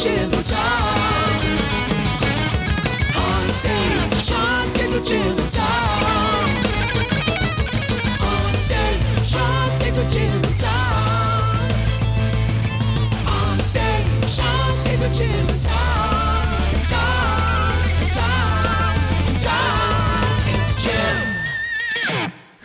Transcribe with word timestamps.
with 0.00 0.16
Jim 0.16 0.32
and 0.32 0.46
Tom. 0.46 1.40
On 3.16 3.48
stage, 3.50 4.24
Sean 4.24 4.66
stays 4.66 4.94
with 4.94 5.06
Jim 5.06 5.38
and 5.38 5.50
Tom. 5.50 6.09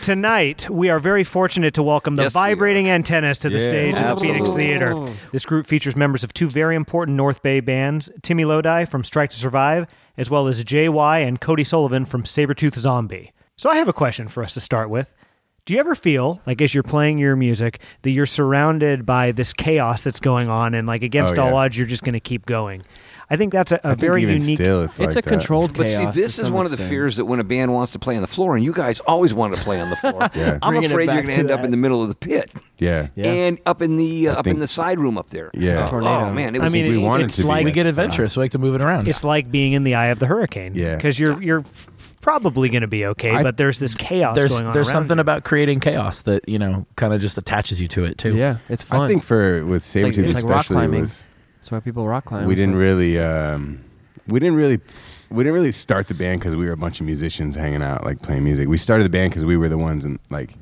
Tonight, 0.05 0.69
we 0.69 0.89
are 0.91 0.99
very 0.99 1.23
fortunate 1.23 1.73
to 1.73 1.81
welcome 1.81 2.15
the 2.15 2.21
Yes, 2.21 2.35
we. 2.35 2.39
Vibrating 2.41 2.87
Antennas 2.87 3.39
to 3.39 3.49
the 3.49 3.57
Yeah. 3.57 3.67
stage 3.67 3.95
at 3.95 4.13
the 4.13 4.21
Phoenix 4.21 4.41
Absolutely. 4.51 4.63
Theater. 4.63 5.13
This 5.31 5.47
group 5.47 5.65
features 5.65 5.95
members 5.95 6.23
of 6.23 6.31
two 6.31 6.47
very 6.47 6.75
important 6.75 7.17
North 7.17 7.41
Bay 7.41 7.59
bands, 7.59 8.07
Timmy 8.21 8.45
Lodi 8.45 8.85
from 8.85 9.03
Strike 9.03 9.31
to 9.31 9.35
Survive, 9.35 9.87
as 10.15 10.29
well 10.29 10.47
as 10.47 10.63
JY 10.63 11.21
and 11.21 11.41
Cody 11.41 11.63
Sullivan 11.63 12.05
from 12.05 12.21
Sabretooth 12.21 12.75
Zombie. 12.75 13.33
So 13.57 13.67
I 13.71 13.77
have 13.77 13.87
a 13.87 13.93
question 13.93 14.27
for 14.27 14.43
us 14.43 14.53
to 14.53 14.59
start 14.61 14.91
with. 14.91 15.11
Do 15.65 15.73
you 15.73 15.79
ever 15.79 15.95
feel 15.95 16.39
like 16.45 16.61
as 16.61 16.75
you're 16.75 16.83
playing 16.83 17.17
your 17.17 17.35
music 17.35 17.79
that 18.03 18.11
you're 18.11 18.27
surrounded 18.27 19.07
by 19.07 19.31
this 19.31 19.53
chaos 19.53 20.03
that's 20.03 20.19
going 20.19 20.49
on 20.49 20.75
and 20.75 20.85
like 20.85 21.01
against 21.01 21.39
Oh, 21.39 21.41
all 21.45 21.49
yeah. 21.49 21.55
odds 21.55 21.77
you're 21.79 21.87
just 21.87 22.03
going 22.03 22.13
to 22.13 22.19
keep 22.19 22.45
going? 22.45 22.83
I 23.29 23.37
think 23.37 23.51
that's 23.51 23.71
a, 23.71 23.75
a 23.75 23.79
I 23.83 23.89
think 23.89 23.99
very 24.01 24.21
even 24.21 24.39
unique 24.39 24.57
still, 24.57 24.83
it's, 24.83 24.99
It's 24.99 25.15
like 25.15 25.25
a 25.25 25.29
that. 25.29 25.35
controlled 25.37 25.75
But 25.75 25.87
chaos. 25.87 26.13
see, 26.13 26.21
this 26.21 26.37
is 26.37 26.49
one 26.51 26.65
of 26.65 26.71
the 26.71 26.75
extent. 26.75 26.89
fears 26.91 27.15
that 27.15 27.25
when 27.25 27.39
a 27.39 27.43
band 27.43 27.73
wants 27.73 27.91
to 27.93 27.99
play 27.99 28.15
on 28.15 28.21
the 28.21 28.27
floor, 28.27 28.55
and 28.55 28.63
you 28.63 28.71
guys 28.71 28.99
always 29.01 29.33
wanted 29.33 29.55
to 29.57 29.63
play 29.63 29.81
on 29.81 29.89
the 29.89 29.95
floor. 29.95 30.29
Yeah. 30.35 30.59
I'm 30.61 30.73
Bringing 30.73 30.91
afraid 30.91 31.05
you're 31.05 31.15
going 31.23 31.27
to 31.27 31.33
to 31.33 31.39
end 31.39 31.51
up 31.51 31.63
in 31.63 31.71
the 31.71 31.77
middle 31.77 32.01
of 32.03 32.09
the 32.09 32.15
pit 32.15 32.51
Yeah. 32.77 33.07
Yeah. 33.15 33.31
and 33.31 33.59
up 33.65 33.81
in 33.81 33.97
the 33.97 34.29
uh, 34.29 34.35
up 34.39 34.47
in 34.47 34.59
the 34.59 34.67
side 34.67 34.99
room 34.99 35.17
up 35.17 35.29
there. 35.29 35.49
Yeah. 35.53 35.85
Oh, 35.85 35.89
Tornado. 35.89 36.33
man, 36.33 36.55
it 36.55 36.61
I 36.61 36.69
mean, 36.69 36.87
we 36.91 36.97
wanted 36.97 37.25
it's 37.25 37.37
to 37.37 37.47
like 37.47 37.61
that. 37.61 37.65
We 37.65 37.71
get 37.71 37.85
adventurous. 37.87 38.33
so 38.33 38.41
we 38.41 38.45
like 38.45 38.51
to 38.51 38.59
move 38.59 38.75
it 38.75 38.81
around. 38.81 39.07
it's 39.07 39.23
like 39.23 39.49
being 39.51 39.73
in 39.73 39.83
the 39.83 39.95
eye 39.95 40.07
of 40.07 40.19
the 40.19 40.27
hurricane. 40.27 40.73
Yeah. 40.75 40.95
because 40.95 41.19
you're 41.19 41.41
you're 41.41 41.63
probably 42.21 42.69
going 42.69 42.81
to 42.81 42.87
be 42.87 43.05
okay, 43.05 43.31
I- 43.31 43.43
but 43.43 43.57
there's 43.57 43.79
this 43.79 43.93
chaos 43.95 44.35
there's 44.35 44.51
going 44.51 44.65
on. 44.67 44.73
there's 44.73 44.91
something 44.91 45.17
you. 45.17 45.21
about 45.21 45.43
creating 45.43 45.79
chaos 45.79 46.21
that 46.23 46.47
you 46.49 46.59
know 46.59 46.85
kind 46.95 47.13
of 47.13 47.21
just 47.21 47.37
attaches 47.37 47.79
you 47.81 47.87
to 47.89 48.05
it 48.05 48.17
too. 48.17 48.35
Yeah, 48.35 48.57
it's 48.69 48.83
fun. 48.83 49.01
I 49.01 49.07
think 49.07 49.23
for 49.23 49.63
with 49.65 49.83
it's 49.83 49.95
like, 49.95 50.05
Sabretooth 50.13 50.23
it's 50.25 50.33
like 50.35 50.43
rock 50.43 50.61
especially 50.61 50.73
climbing. 50.75 51.01
was- 51.03 51.23
That's 51.65 51.71
why 51.71 51.79
people 51.79 52.07
rock 52.07 52.25
climb. 52.25 52.45
we 52.45 52.53
didn't 52.53 52.75
really 52.75 53.17
um, 53.17 53.83
we 54.27 54.39
didn't 54.39 54.55
really 54.55 54.79
we 55.31 55.43
didn't 55.43 55.55
really 55.55 55.71
start 55.71 56.07
the 56.07 56.13
band 56.13 56.39
because 56.39 56.55
we 56.55 56.67
were 56.67 56.73
a 56.73 56.77
bunch 56.77 56.99
of 56.99 57.07
musicians 57.07 57.55
hanging 57.55 57.81
out 57.81 58.05
like 58.05 58.21
playing 58.21 58.43
music 58.43 58.67
we 58.67 58.77
started 58.77 59.03
the 59.03 59.09
band 59.09 59.31
because 59.31 59.45
we 59.45 59.57
were 59.57 59.67
the 59.67 59.77
ones 59.79 60.05
and 60.05 60.19
like 60.29 60.53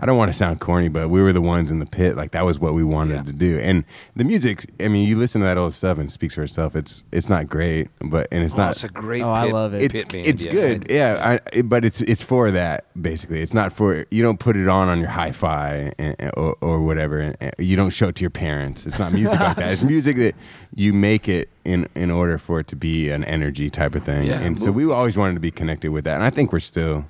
i 0.00 0.06
don't 0.06 0.16
want 0.16 0.30
to 0.30 0.36
sound 0.36 0.60
corny 0.60 0.88
but 0.88 1.08
we 1.08 1.20
were 1.22 1.32
the 1.32 1.40
ones 1.40 1.70
in 1.70 1.78
the 1.78 1.86
pit 1.86 2.16
like 2.16 2.30
that 2.32 2.44
was 2.44 2.58
what 2.58 2.74
we 2.74 2.82
wanted 2.84 3.14
Yeah. 3.16 3.22
to 3.22 3.32
do 3.32 3.58
and 3.58 3.84
the 4.14 4.24
music 4.24 4.70
i 4.80 4.88
mean 4.88 5.08
you 5.08 5.16
listen 5.16 5.40
to 5.40 5.46
that 5.46 5.58
old 5.58 5.74
stuff 5.74 5.98
and 5.98 6.08
it 6.08 6.12
speaks 6.12 6.34
for 6.34 6.42
itself 6.42 6.74
it's 6.76 7.02
it's 7.12 7.28
not 7.28 7.48
great 7.48 7.88
but 8.00 8.28
and 8.30 8.44
it's 8.44 8.54
Oh, 8.54 8.58
not 8.58 8.70
it's 8.72 8.84
a 8.84 8.88
great. 8.88 9.22
Oh, 9.22 9.30
I 9.30 9.50
love 9.50 9.74
it. 9.74 9.82
it's 9.82 9.98
pit 10.00 10.08
band, 10.10 10.26
it's 10.26 10.44
yeah. 10.44 10.50
good, 10.52 10.86
yeah. 10.90 11.38
I, 11.44 11.56
it- 11.56 11.68
but 11.68 11.84
it's 11.84 12.00
it's 12.02 12.22
for 12.22 12.50
that 12.50 12.84
basically. 13.00 13.40
It's 13.42 13.52
not 13.54 13.72
for 13.72 14.04
you 14.10 14.22
don't 14.22 14.38
put 14.40 14.56
it 14.56 14.68
on 14.68 14.88
on 14.88 14.98
your 15.00 15.08
hi-fi 15.08 15.92
and, 15.98 16.16
and- 16.18 16.32
or, 16.36 16.56
or 16.60 16.80
whatever. 16.82 17.18
And, 17.18 17.36
and 17.40 17.54
you 17.58 17.76
don't 17.76 17.90
show 17.90 18.08
it 18.08 18.14
to 18.16 18.22
your 18.22 18.30
parents. 18.30 18.86
It's 18.86 18.98
not 18.98 19.12
music 19.12 19.38
like 19.40 19.56
that. 19.56 19.72
It's 19.72 19.82
music 19.94 20.16
that 20.16 20.34
you 20.74 20.92
make 20.92 21.28
it 21.28 21.48
in 21.64 21.88
in 21.94 22.10
order 22.10 22.38
for 22.38 22.60
it 22.60 22.66
to 22.68 22.76
be 22.76 23.10
an 23.10 23.24
energy 23.24 23.68
type 23.70 23.94
of 23.94 24.04
thing. 24.04 24.26
Yeah. 24.26 24.40
and 24.40 24.58
so 24.60 24.70
we 24.70 24.90
always 24.90 25.16
wanted 25.18 25.34
to 25.34 25.40
be 25.40 25.50
connected 25.50 25.90
with 25.90 26.04
that. 26.04 26.14
And 26.14 26.22
I 26.24 26.30
think 26.30 26.52
we're 26.52 26.60
still, 26.60 27.04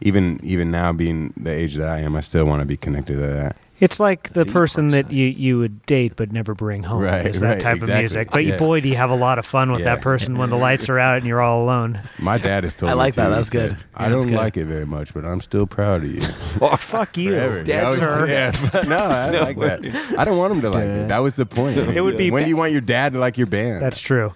even 0.00 0.40
even 0.42 0.70
now 0.70 0.92
being 0.92 1.32
the 1.36 1.50
age 1.52 1.74
that 1.76 1.88
I 1.88 2.00
am, 2.00 2.16
I 2.16 2.20
still 2.20 2.44
want 2.44 2.60
to 2.60 2.66
be 2.66 2.76
connected 2.76 3.14
to 3.14 3.20
that. 3.26 3.56
It's 3.80 3.98
like 3.98 4.32
the 4.34 4.44
Theme 4.44 4.52
person 4.52 4.90
park 4.92 5.06
that 5.08 5.12
you, 5.12 5.26
you 5.26 5.58
would 5.58 5.84
date 5.84 6.12
but 6.14 6.30
never 6.30 6.54
bring 6.54 6.84
home. 6.84 7.02
Right, 7.02 7.26
is 7.26 7.40
that 7.40 7.54
right, 7.54 7.60
type 7.60 7.76
exactly. 7.78 7.92
of 7.94 7.98
music. 8.00 8.30
But 8.30 8.44
you 8.44 8.52
Yeah. 8.52 8.56
boy, 8.58 8.80
do 8.80 8.88
you 8.88 8.94
have 8.96 9.10
a 9.10 9.16
lot 9.16 9.38
of 9.40 9.44
fun 9.44 9.72
with 9.72 9.80
Yeah. 9.80 9.96
that 9.96 10.00
person 10.00 10.38
when 10.38 10.48
the 10.48 10.56
lights 10.56 10.88
are 10.88 10.98
out 10.98 11.16
and 11.18 11.26
you're 11.26 11.40
all 11.40 11.64
alone. 11.64 11.98
My 12.20 12.38
dad 12.38 12.64
is 12.64 12.74
told 12.74 12.90
I 12.90 12.94
like 12.94 13.14
that. 13.16 13.30
That's 13.30 13.50
good. 13.50 13.70
said, 13.72 13.78
Yeah, 13.98 14.06
I 14.06 14.08
don't 14.08 14.28
good. 14.28 14.36
like 14.36 14.56
it 14.56 14.66
very 14.66 14.86
much, 14.86 15.12
but 15.12 15.24
I'm 15.24 15.40
still 15.40 15.66
proud 15.66 16.04
of 16.04 16.10
you. 16.10 16.22
Oh, 16.62 16.76
Fuck 16.76 17.16
you, 17.16 17.30
Forever. 17.32 17.64
Dad, 17.64 17.80
He 17.80 17.84
always- 17.84 17.98
sir. 17.98 18.26
Yeah, 18.74 18.82
no, 18.86 18.96
I 18.96 19.30
like 19.40 19.58
that. 19.58 20.14
I 20.16 20.24
don't 20.24 20.38
want 20.38 20.52
him 20.54 20.60
to 20.62 20.70
like 20.70 20.84
it. 20.84 21.08
That 21.08 21.18
was 21.18 21.34
the 21.34 21.44
point. 21.44 21.76
It 21.76 22.00
would 22.00 22.16
be 22.16 22.30
When 22.30 22.42
ba- 22.42 22.46
do 22.46 22.50
you 22.50 22.56
want 22.56 22.70
your 22.70 22.80
dad 22.80 23.12
to 23.14 23.18
like 23.18 23.36
your 23.36 23.48
band? 23.48 23.82
That's 23.82 24.00
true. 24.00 24.34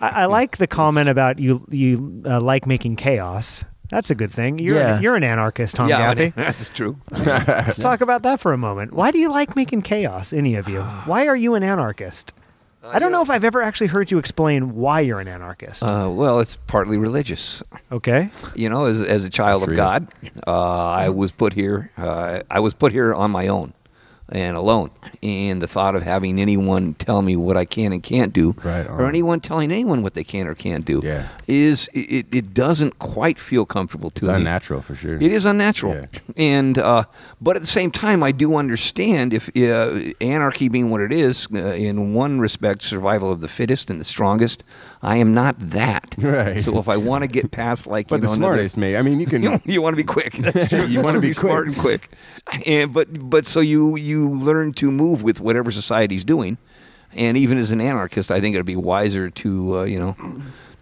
I, 0.00 0.08
I 0.08 0.24
like 0.26 0.56
the 0.56 0.66
comment 0.66 1.08
about 1.08 1.38
you 1.38 1.64
you 1.70 2.22
uh, 2.26 2.40
like 2.40 2.66
making 2.66 2.96
chaos. 2.96 3.62
That's 3.92 4.10
a 4.10 4.14
good 4.14 4.30
thing. 4.30 4.58
You're 4.58 4.78
Yeah. 4.78 5.00
you're 5.00 5.16
an 5.16 5.22
anarchist, 5.22 5.76
Tom 5.76 5.86
yeah, 5.88 6.14
Gaffey. 6.14 6.34
that's 6.34 6.70
true. 6.70 6.96
Let's 7.10 7.78
talk 7.78 8.00
about 8.00 8.22
that 8.22 8.40
for 8.40 8.54
a 8.54 8.58
moment. 8.58 8.94
Why 8.94 9.10
do 9.10 9.18
you 9.18 9.30
like 9.30 9.54
making 9.54 9.82
chaos, 9.82 10.32
any 10.32 10.54
of 10.54 10.66
you? 10.66 10.80
Why 11.04 11.26
are 11.26 11.36
you 11.36 11.54
an 11.54 11.62
anarchist? 11.62 12.32
I 12.84 12.98
don't 12.98 13.12
know 13.12 13.22
if 13.22 13.28
I've 13.30 13.44
ever 13.44 13.62
actually 13.62 13.86
heard 13.88 14.10
you 14.10 14.18
explain 14.18 14.74
why 14.74 15.00
you're 15.02 15.20
an 15.20 15.28
anarchist. 15.28 15.84
Uh, 15.84 16.08
well, 16.10 16.40
it's 16.40 16.56
partly 16.66 16.96
religious. 16.96 17.62
okay. 17.92 18.28
You 18.56 18.68
know, 18.68 18.86
as, 18.86 19.00
as 19.02 19.24
a 19.24 19.30
child 19.30 19.60
That's 19.60 19.70
of 19.70 19.70
real. 19.70 19.76
God, 19.76 20.08
uh, 20.48 20.50
I 20.50 21.08
was 21.10 21.30
put 21.30 21.52
here. 21.52 21.92
Uh, 21.96 22.40
I 22.50 22.58
was 22.58 22.74
put 22.74 22.90
here 22.90 23.14
on 23.14 23.30
my 23.30 23.46
own 23.46 23.72
and 24.32 24.56
alone. 24.56 24.90
And 25.22 25.62
the 25.62 25.66
thought 25.68 25.94
of 25.94 26.02
having 26.02 26.40
anyone 26.40 26.94
tell 26.94 27.22
me 27.22 27.36
what 27.36 27.56
I 27.56 27.64
can 27.64 27.92
and 27.92 28.02
can't 28.02 28.32
do, 28.32 28.56
Right 28.64 28.86
or 28.88 29.06
anyone 29.06 29.40
telling 29.40 29.70
anyone 29.70 30.02
what 30.02 30.14
they 30.14 30.24
can 30.24 30.46
or 30.48 30.54
can't 30.54 30.84
do, 30.84 31.00
Yeah. 31.04 31.28
is 31.46 31.88
it, 31.92 32.26
it 32.32 32.54
doesn't 32.54 32.98
quite 32.98 33.38
feel 33.38 33.64
comfortable 33.66 34.10
to 34.10 34.24
me. 34.24 34.28
It's 34.28 34.28
me. 34.28 34.40
unnatural 34.40 34.80
for 34.82 34.94
sure. 34.94 35.16
It 35.16 35.32
is 35.32 35.44
unnatural, 35.44 35.94
Yeah. 35.94 36.06
and 36.36 36.78
uh, 36.78 37.04
but 37.40 37.56
at 37.56 37.62
the 37.62 37.68
same 37.68 37.90
time, 37.90 38.22
I 38.22 38.32
do 38.32 38.56
understand 38.56 39.32
if 39.34 39.48
uh, 39.56 40.12
anarchy 40.20 40.68
being 40.68 40.90
what 40.90 41.00
it 41.02 41.12
is, 41.12 41.46
uh, 41.54 41.58
in 41.58 42.14
one 42.14 42.40
respect, 42.40 42.82
survival 42.82 43.30
of 43.30 43.40
the 43.40 43.48
fittest 43.48 43.90
and 43.90 44.00
the 44.00 44.04
strongest. 44.04 44.64
I 45.04 45.16
am 45.16 45.34
not 45.34 45.58
that. 45.58 46.14
Right. 46.18 46.62
So 46.62 46.78
if 46.78 46.88
I 46.88 46.96
want 46.96 47.22
to 47.22 47.28
get 47.28 47.50
past, 47.50 47.86
like, 47.88 48.06
But 48.08 48.16
you 48.16 48.20
the 48.20 48.26
know, 48.28 48.32
another- 48.34 48.52
smartest, 48.54 48.76
mate. 48.76 48.96
I 48.96 49.02
mean, 49.02 49.18
you 49.18 49.26
can. 49.26 49.42
you, 49.42 49.58
you 49.64 49.82
want 49.82 49.94
to 49.94 49.96
be 49.96 50.04
quick. 50.04 50.34
That's 50.34 50.68
true. 50.68 50.84
You 50.86 50.98
wanna 50.98 51.18
wanna 51.18 51.20
be 51.20 51.32
smart 51.32 51.64
quick. 51.74 52.08
and 52.46 52.56
quick, 52.56 52.66
and 52.66 52.92
but 52.92 53.28
but 53.30 53.46
so 53.46 53.60
you 53.60 53.96
you 53.96 54.30
learn 54.30 54.72
to 54.74 54.90
move 54.90 55.22
with 55.24 55.40
whatever 55.40 55.70
society's 55.72 56.24
doing, 56.24 56.58
and 57.12 57.36
even 57.36 57.58
as 57.58 57.70
an 57.72 57.80
anarchist, 57.80 58.30
I 58.30 58.40
think 58.40 58.54
it'd 58.54 58.64
be 58.66 58.76
wiser 58.76 59.28
to 59.30 59.78
uh, 59.78 59.82
you 59.84 59.98
know 59.98 60.16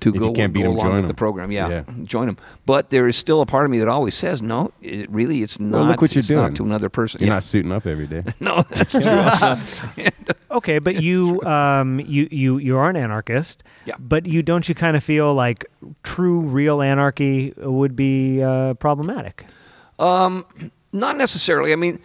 to 0.01 0.09
If 0.09 0.15
you 0.17 0.21
go, 0.21 0.33
can't 0.33 0.53
beat 0.53 0.63
go 0.63 0.71
'em, 0.71 0.75
along 0.77 0.87
join 0.87 0.95
with 0.97 1.05
'em. 1.05 1.09
the 1.09 1.15
program. 1.15 1.53
Yeah, 1.53 1.69
Yeah. 1.69 1.83
join 2.05 2.27
them. 2.27 2.37
But 2.67 2.91
there 2.91 3.07
is 3.09 3.17
still 3.17 3.41
a 3.41 3.47
part 3.47 3.65
of 3.65 3.71
me 3.71 3.79
that 3.79 3.89
always 3.89 4.15
says, 4.15 4.41
no, 4.43 4.73
it 4.83 5.11
really, 5.11 5.43
it's 5.43 5.61
not. 5.61 5.79
Well, 5.79 5.87
look 5.87 6.01
what 6.03 6.15
you're 6.15 6.21
it's 6.21 6.31
not 6.31 6.41
doing. 6.47 6.55
to 6.55 6.65
another 6.65 6.89
person. 6.89 7.21
You're 7.21 7.29
Yeah. 7.29 7.35
not 7.35 7.43
suiting 7.43 7.73
up 7.73 7.87
every 7.87 8.07
day. 8.07 8.25
No, 8.41 8.63
that's 8.69 8.93
true. 8.93 10.07
Okay, 10.53 10.81
but 10.81 11.01
you 11.01 11.41
um 11.43 12.01
you 12.01 12.27
you 12.33 12.59
you 12.59 12.77
are 12.77 12.91
an 12.91 12.97
anarchist. 12.97 13.63
Yeah. 13.85 13.95
But 14.01 14.27
you 14.27 14.43
don't 14.43 14.69
you 14.69 14.75
kind 14.75 14.97
of 14.97 15.05
feel 15.05 15.33
like 15.33 15.65
true 16.03 16.41
real 16.41 16.83
anarchy 16.83 17.55
would 17.59 17.95
be 17.95 18.43
uh, 18.43 18.75
problematic. 18.75 19.45
Um, 20.01 20.45
not 20.93 21.17
necessarily. 21.17 21.73
I 21.73 21.77
mean, 21.77 22.01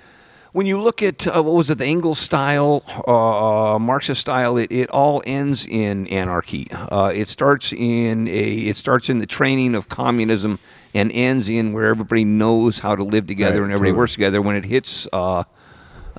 when 0.56 0.66
you 0.66 0.82
look 0.82 1.04
at 1.04 1.28
uh, 1.28 1.44
what 1.44 1.54
was 1.54 1.70
it, 1.70 1.80
the 1.80 1.86
Engels 1.86 2.18
style, 2.18 2.82
uh, 3.06 3.78
Marxist 3.78 4.22
style, 4.22 4.56
it, 4.56 4.72
it 4.72 4.90
all 4.90 5.22
ends 5.26 5.66
in 5.66 6.08
anarchy. 6.08 6.66
Uh, 6.72 7.12
it 7.14 7.28
starts 7.28 7.74
in 7.74 8.30
a 8.30 8.52
it 8.70 8.78
starts 8.78 9.10
in 9.10 9.20
the 9.20 9.26
training 9.26 9.76
of 9.76 9.90
communism 9.90 10.58
and 10.94 11.12
ends 11.12 11.50
in 11.50 11.74
where 11.74 11.88
everybody 11.88 12.24
knows 12.24 12.80
how 12.80 12.96
to 12.96 13.04
live 13.04 13.28
together 13.28 13.60
Right, 13.60 13.64
and 13.66 13.74
everybody 13.74 13.90
totally. 13.90 13.98
works 13.98 14.14
together. 14.14 14.42
When 14.42 14.56
it 14.56 14.64
hits. 14.64 15.08
Uh, 15.12 15.44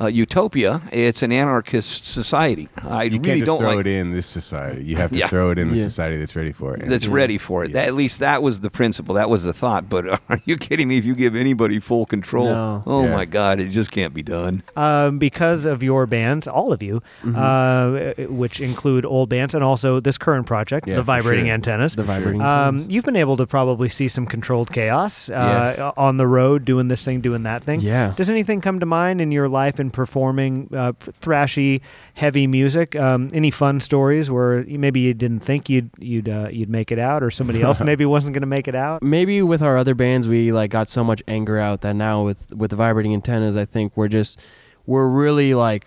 uh, 0.00 0.06
utopia, 0.06 0.82
it's 0.92 1.22
an 1.22 1.32
anarchist 1.32 2.04
society. 2.04 2.68
I 2.82 3.04
You 3.04 3.10
really 3.12 3.18
can't 3.18 3.38
just 3.40 3.46
don't 3.46 3.58
throw 3.58 3.68
like 3.68 3.78
it 3.80 3.86
in 3.86 4.10
this 4.10 4.26
society. 4.26 4.84
You 4.84 4.96
have 4.96 5.10
to 5.10 5.18
Yeah. 5.18 5.28
throw 5.28 5.50
it 5.50 5.58
in 5.58 5.70
a 5.70 5.74
Yeah. 5.74 5.82
society 5.84 6.16
that's 6.18 6.36
ready 6.36 6.52
for 6.52 6.74
it. 6.74 6.82
And- 6.82 6.92
that's 6.92 7.06
ready 7.08 7.38
for 7.38 7.64
it. 7.64 7.70
Yeah. 7.70 7.74
That, 7.80 7.88
at 7.88 7.94
least 7.94 8.18
that 8.20 8.42
was 8.42 8.60
the 8.60 8.70
principle. 8.70 9.14
That 9.14 9.30
was 9.30 9.42
the 9.44 9.52
thought. 9.52 9.88
But 9.88 10.06
are 10.28 10.40
you 10.44 10.56
kidding 10.56 10.88
me? 10.88 10.98
If 10.98 11.04
you 11.04 11.14
give 11.14 11.34
anybody 11.34 11.78
full 11.78 12.06
control, 12.06 12.46
No. 12.46 12.82
oh 12.86 13.04
Yeah. 13.04 13.14
my 13.14 13.24
God, 13.24 13.58
it 13.60 13.68
just 13.68 13.90
can't 13.90 14.12
be 14.14 14.22
done. 14.22 14.62
um, 14.76 15.18
because 15.18 15.64
of 15.64 15.82
your 15.82 16.06
bands, 16.06 16.46
all 16.46 16.72
of 16.72 16.82
you, 16.82 17.02
Mm-hmm. 17.24 17.36
uh, 17.36 18.26
which 18.28 18.60
include 18.60 19.04
old 19.06 19.28
bands 19.28 19.54
and 19.54 19.62
also 19.64 20.00
this 20.00 20.18
current 20.18 20.46
project, 20.46 20.86
Yeah, 20.86 20.96
the 20.96 21.02
Vibrating 21.02 21.46
sure. 21.46 21.54
Antennas. 21.54 21.94
The 21.96 22.02
vibrating. 22.02 22.42
Um, 22.42 22.84
you've 22.88 23.04
been 23.04 23.16
able 23.16 23.36
to 23.36 23.46
probably 23.46 23.88
see 23.88 24.08
some 24.08 24.26
controlled 24.26 24.72
chaos 24.72 25.30
uh, 25.30 25.92
on 25.96 26.16
the 26.16 26.26
road, 26.26 26.64
doing 26.64 26.88
this 26.88 27.04
thing, 27.04 27.20
doing 27.20 27.42
that 27.44 27.62
thing. 27.62 27.80
Yeah. 27.80 28.12
Does 28.16 28.28
anything 28.30 28.60
come 28.60 28.80
to 28.80 28.86
mind 28.86 29.20
in 29.20 29.32
your 29.32 29.48
life 29.48 29.78
in 29.80 29.85
performing 29.90 30.68
uh, 30.72 30.92
thrashy, 31.20 31.80
heavy 32.14 32.46
music? 32.46 32.96
Um, 32.96 33.28
any 33.32 33.50
fun 33.50 33.80
stories 33.80 34.30
where 34.30 34.64
maybe 34.64 35.00
you 35.00 35.14
didn't 35.14 35.40
think 35.40 35.68
you'd 35.68 35.90
you'd 35.98 36.28
uh, 36.28 36.48
you'd 36.50 36.70
make 36.70 36.90
it 36.92 36.98
out, 36.98 37.22
or 37.22 37.30
somebody 37.30 37.62
else 37.62 37.80
maybe 37.84 38.04
wasn't 38.04 38.32
going 38.34 38.42
to 38.42 38.46
make 38.46 38.68
it 38.68 38.74
out? 38.74 39.02
maybe 39.02 39.42
with 39.42 39.62
our 39.62 39.76
other 39.76 39.94
bands 39.94 40.26
we 40.28 40.52
like 40.52 40.70
got 40.70 40.88
so 40.88 41.02
much 41.04 41.22
anger 41.28 41.58
out 41.58 41.80
that 41.82 41.94
now 41.94 42.22
with 42.24 42.52
with 42.54 42.70
the 42.70 42.76
vibrating 42.76 43.12
antennas 43.14 43.56
i 43.56 43.64
think 43.64 43.92
we're 43.96 44.08
just 44.08 44.40
we're 44.86 45.08
really 45.08 45.54
like 45.54 45.86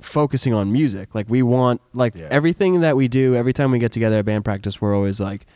focusing 0.00 0.52
on 0.52 0.72
music 0.72 1.14
like 1.14 1.26
we 1.28 1.42
want 1.42 1.80
like 1.94 2.14
Yeah. 2.14 2.26
everything 2.30 2.80
that 2.80 2.96
we 2.96 3.08
do 3.08 3.34
every 3.36 3.52
time 3.52 3.70
we 3.70 3.78
get 3.78 3.92
together 3.92 4.18
at 4.18 4.24
band 4.24 4.44
practice 4.44 4.80
we're 4.80 4.94
always 4.94 5.20
like 5.20 5.46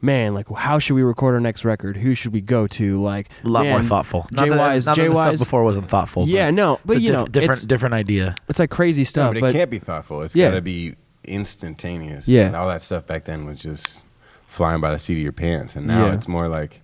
man 0.00 0.32
like 0.34 0.48
how 0.54 0.78
should 0.78 0.94
we 0.94 1.02
record 1.02 1.34
our 1.34 1.40
next 1.40 1.64
record 1.64 1.96
who 1.96 2.14
should 2.14 2.32
we 2.32 2.40
go 2.40 2.66
to 2.68 3.02
like 3.02 3.28
A 3.44 3.48
lot 3.48 3.64
more 3.66 3.78
man, 3.80 3.88
thoughtful. 3.88 4.28
Not 4.30 4.48
that, 4.48 4.56
JY's 4.74 4.86
not 4.86 4.96
that 4.96 5.12
stuff 5.36 5.38
before 5.40 5.64
wasn't 5.64 5.88
thoughtful. 5.88 6.26
yeah 6.28 6.46
but 6.48 6.54
no 6.54 6.72
it's 6.74 6.82
but 6.84 6.96
a 6.96 7.00
you 7.00 7.08
diff- 7.08 7.18
know 7.18 7.26
different 7.26 7.50
it's, 7.58 7.66
different 7.66 7.94
idea. 7.94 8.34
it's 8.48 8.58
like 8.60 8.70
crazy 8.70 9.02
No, 9.02 9.06
stuff 9.06 9.34
but 9.34 9.50
it 9.50 9.52
can't 9.52 9.70
be 9.70 9.78
thoughtful. 9.80 10.22
It's 10.22 10.36
Yeah. 10.36 10.50
got 10.50 10.54
to 10.54 10.60
be 10.62 10.94
instantaneous. 11.24 12.28
Yeah. 12.28 12.46
and 12.46 12.56
all 12.56 12.68
that 12.68 12.82
stuff 12.82 13.06
back 13.06 13.24
then 13.24 13.44
was 13.44 13.60
just 13.60 14.02
flying 14.46 14.80
by 14.80 14.90
the 14.92 14.98
seat 14.98 15.14
of 15.14 15.22
your 15.22 15.32
pants, 15.32 15.76
and 15.76 15.86
now 15.86 16.06
Yeah. 16.06 16.14
it's 16.14 16.28
more 16.28 16.48
like 16.48 16.80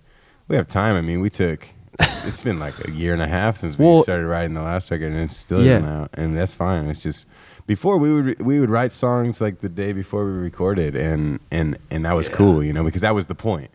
we 0.47 0.55
have 0.55 0.67
time. 0.67 0.95
I 0.95 1.01
mean, 1.01 1.21
we 1.21 1.29
took. 1.29 1.67
it's 1.99 2.41
been 2.43 2.59
like 2.59 2.73
a 2.85 2.91
year 2.91 3.13
and 3.13 3.21
a 3.21 3.27
half 3.27 3.57
since 3.57 3.77
we 3.79 3.85
Well- 3.85 4.03
started 4.03 4.27
writing 4.27 4.53
the 4.53 4.61
last 4.61 4.91
record, 4.91 5.11
and 5.13 5.21
it's 5.21 5.37
still 5.37 5.63
Yeah. 5.63 5.77
isn't 5.77 5.87
out, 5.89 6.09
and 6.13 6.35
that's 6.37 6.53
fine. 6.53 6.87
It's 6.89 7.01
just 7.01 7.25
before 7.67 7.97
we 7.97 8.13
would 8.13 8.39
we 8.41 8.59
would 8.59 8.69
write 8.69 8.91
songs 8.93 9.41
like 9.41 9.61
the 9.61 9.69
day 9.69 9.93
before 9.93 10.25
we 10.25 10.31
recorded, 10.31 10.95
and 10.95 11.39
and 11.51 11.77
and 11.89 12.05
that 12.05 12.13
was 12.13 12.29
cool, 12.29 12.63
you 12.63 12.73
know, 12.73 12.83
because 12.83 13.01
that 13.01 13.15
was 13.15 13.25
the 13.27 13.35
point. 13.35 13.71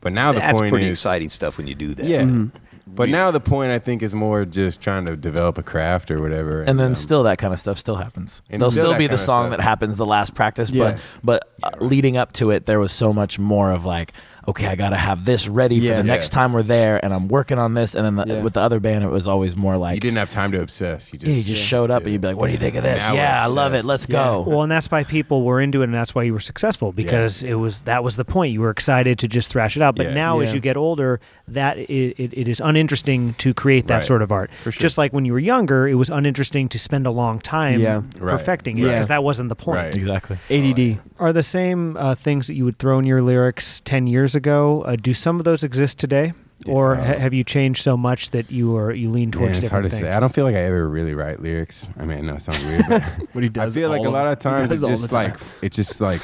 But 0.00 0.12
now 0.12 0.32
the 0.32 0.40
point 0.40 0.70
pretty 0.70 0.86
is 0.86 0.98
exciting 0.98 1.28
stuff 1.30 1.56
when 1.58 1.66
you 1.66 1.74
do 1.74 1.94
that. 1.94 2.06
yeah. 2.06 2.22
Mm-hmm. 2.22 2.48
But 2.88 3.08
now 3.08 3.32
the 3.32 3.40
point 3.40 3.72
I 3.72 3.80
think 3.80 4.00
is 4.00 4.14
more 4.14 4.44
just 4.44 4.80
trying 4.80 5.06
to 5.06 5.16
develop 5.16 5.58
a 5.58 5.62
craft 5.62 6.08
or 6.10 6.22
whatever. 6.22 6.62
and 6.62 6.78
then 6.78 6.88
um, 6.88 6.94
still 6.94 7.24
that 7.24 7.36
kind 7.36 7.52
of 7.52 7.58
stuff 7.58 7.78
still 7.80 7.96
happens. 7.96 8.42
And 8.48 8.62
There'll 8.62 8.70
still 8.70 8.84
still 8.92 8.98
be 8.98 9.08
the 9.08 9.18
song 9.18 9.50
that 9.50 9.60
happens 9.60 9.96
the 9.96 10.06
last 10.06 10.34
practice, 10.34 10.70
Yeah. 10.70 10.92
but 11.24 11.42
but 11.64 11.72
uh, 11.80 11.84
leading 11.84 12.16
up 12.16 12.32
to 12.34 12.52
it, 12.52 12.66
there 12.66 12.78
was 12.78 12.92
so 12.92 13.12
much 13.12 13.40
more 13.40 13.72
of 13.72 13.84
like, 13.84 14.12
okay, 14.48 14.66
I 14.66 14.74
got 14.76 14.90
to 14.90 14.96
have 14.96 15.24
this 15.24 15.48
ready 15.48 15.78
for 15.80 15.86
Yeah. 15.86 15.96
the 15.96 16.02
next 16.04 16.30
time 16.30 16.52
we're 16.52 16.62
there, 16.62 17.04
and 17.04 17.12
I'm 17.12 17.28
working 17.28 17.58
on 17.58 17.74
this. 17.74 17.94
And 17.94 18.04
then 18.04 18.16
the, 18.16 18.34
Yeah. 18.34 18.42
with 18.42 18.54
the 18.54 18.60
other 18.60 18.80
band, 18.80 19.04
it 19.04 19.10
was 19.10 19.26
always 19.26 19.56
more 19.56 19.76
like 19.76 19.94
you 19.94 20.00
didn't 20.00 20.18
have 20.18 20.30
time 20.30 20.52
to 20.52 20.60
obsess. 20.62 21.12
You 21.12 21.18
just 21.18 21.30
yeah, 21.30 21.36
you 21.38 21.42
just 21.42 21.62
showed 21.64 21.90
up 21.90 22.02
and 22.04 22.12
you'd 22.12 22.20
be 22.20 22.28
like, 22.28 22.36
what 22.36 22.46
do 22.46 22.52
you 22.52 22.58
think 22.58 22.76
of 22.76 22.82
this? 22.82 23.02
Now 23.04 23.12
we're 23.12 23.18
Yeah, 23.18 23.42
I 23.44 23.46
love 23.46 23.72
it. 23.72 23.78
obsessed. 23.78 23.86
Let's 23.88 24.06
Yeah. 24.08 24.24
go. 24.24 24.44
Well, 24.46 24.62
and 24.62 24.70
that's 24.72 24.90
why 24.90 25.04
people 25.04 25.42
were 25.42 25.60
into 25.60 25.80
it, 25.82 25.84
and 25.84 25.94
that's 25.94 26.14
why 26.14 26.22
you 26.22 26.32
were 26.32 26.40
successful 26.40 26.92
because 26.92 27.42
it 27.42 27.54
was 27.54 27.80
that 27.80 28.02
was 28.04 28.16
the 28.16 28.24
point. 28.24 28.52
You 28.52 28.60
were 28.60 28.70
excited 28.70 29.18
to 29.20 29.28
just 29.28 29.50
thrash 29.50 29.76
it 29.76 29.82
out. 29.82 29.96
But 29.96 30.06
Yeah. 30.06 30.14
now, 30.14 30.40
as 30.40 30.48
Yeah. 30.50 30.54
you 30.56 30.60
get 30.60 30.76
older, 30.76 31.20
that 31.48 31.78
it, 31.78 32.14
it, 32.18 32.30
it 32.32 32.48
is 32.48 32.60
uninteresting 32.60 33.34
to 33.38 33.54
create 33.54 33.86
that 33.88 33.94
Right. 33.96 34.04
sort 34.04 34.22
of 34.22 34.32
art. 34.32 34.50
For 34.64 34.72
sure. 34.72 34.80
Just 34.80 34.98
like 34.98 35.12
when 35.12 35.24
you 35.24 35.32
were 35.32 35.38
younger, 35.38 35.86
it 35.88 35.94
was 35.94 36.08
uninteresting 36.10 36.68
to 36.70 36.78
spend 36.78 37.06
a 37.06 37.10
long 37.10 37.38
time 37.40 37.80
Yeah. 37.80 37.96
Right. 38.18 38.32
perfecting 38.38 38.78
it 38.78 38.82
Yeah. 38.82 38.92
because 38.92 39.08
that 39.08 39.22
wasn't 39.24 39.48
the 39.48 39.56
point. 39.56 39.78
Right. 39.78 39.96
Exactly. 39.96 40.38
ADD. 40.50 40.98
Are 41.18 41.32
the 41.32 41.42
same 41.42 41.96
uh, 41.96 42.14
things 42.14 42.46
that 42.46 42.54
you 42.54 42.64
would 42.64 42.78
throw 42.78 42.98
in 42.98 43.06
your 43.06 43.22
lyrics 43.22 43.80
ten 43.84 44.06
years 44.06 44.34
ago? 44.36 44.82
Uh, 44.82 44.94
do 44.96 45.12
some 45.14 45.38
of 45.40 45.44
those 45.44 45.64
exist 45.64 45.98
today, 45.98 46.32
or 46.66 46.94
ha- 46.96 47.18
have 47.18 47.34
you 47.34 47.42
changed 47.42 47.82
so 47.82 47.96
much 47.96 48.30
that 48.30 48.50
you 48.52 48.76
are 48.76 48.92
you 48.92 49.10
lean 49.10 49.32
towards 49.32 49.52
Man, 49.54 49.58
it's 49.58 49.68
hard 49.68 49.82
to 49.84 49.90
things? 49.90 50.02
say. 50.02 50.12
I 50.12 50.20
don't 50.20 50.32
feel 50.32 50.44
like 50.44 50.54
I 50.54 50.60
ever 50.62 50.88
really 50.88 51.14
write 51.14 51.40
lyrics. 51.40 51.90
I 51.98 52.04
mean, 52.04 52.18
I 52.18 52.20
know 52.20 52.34
it 52.34 52.42
sounds 52.42 52.64
weird, 52.64 52.84
but 52.88 53.02
What 53.32 53.42
he 53.42 53.50
does, 53.50 53.76
I 53.76 53.80
feel 53.80 53.88
like 53.90 54.04
a 54.06 54.10
lot 54.10 54.26
of 54.32 54.38
times 54.38 54.68
does 54.70 54.82
it's 54.84 55.00
just 55.00 55.10
time. 55.10 55.32
like 55.32 55.40
it's 55.62 55.74
just 55.76 56.00
like 56.00 56.22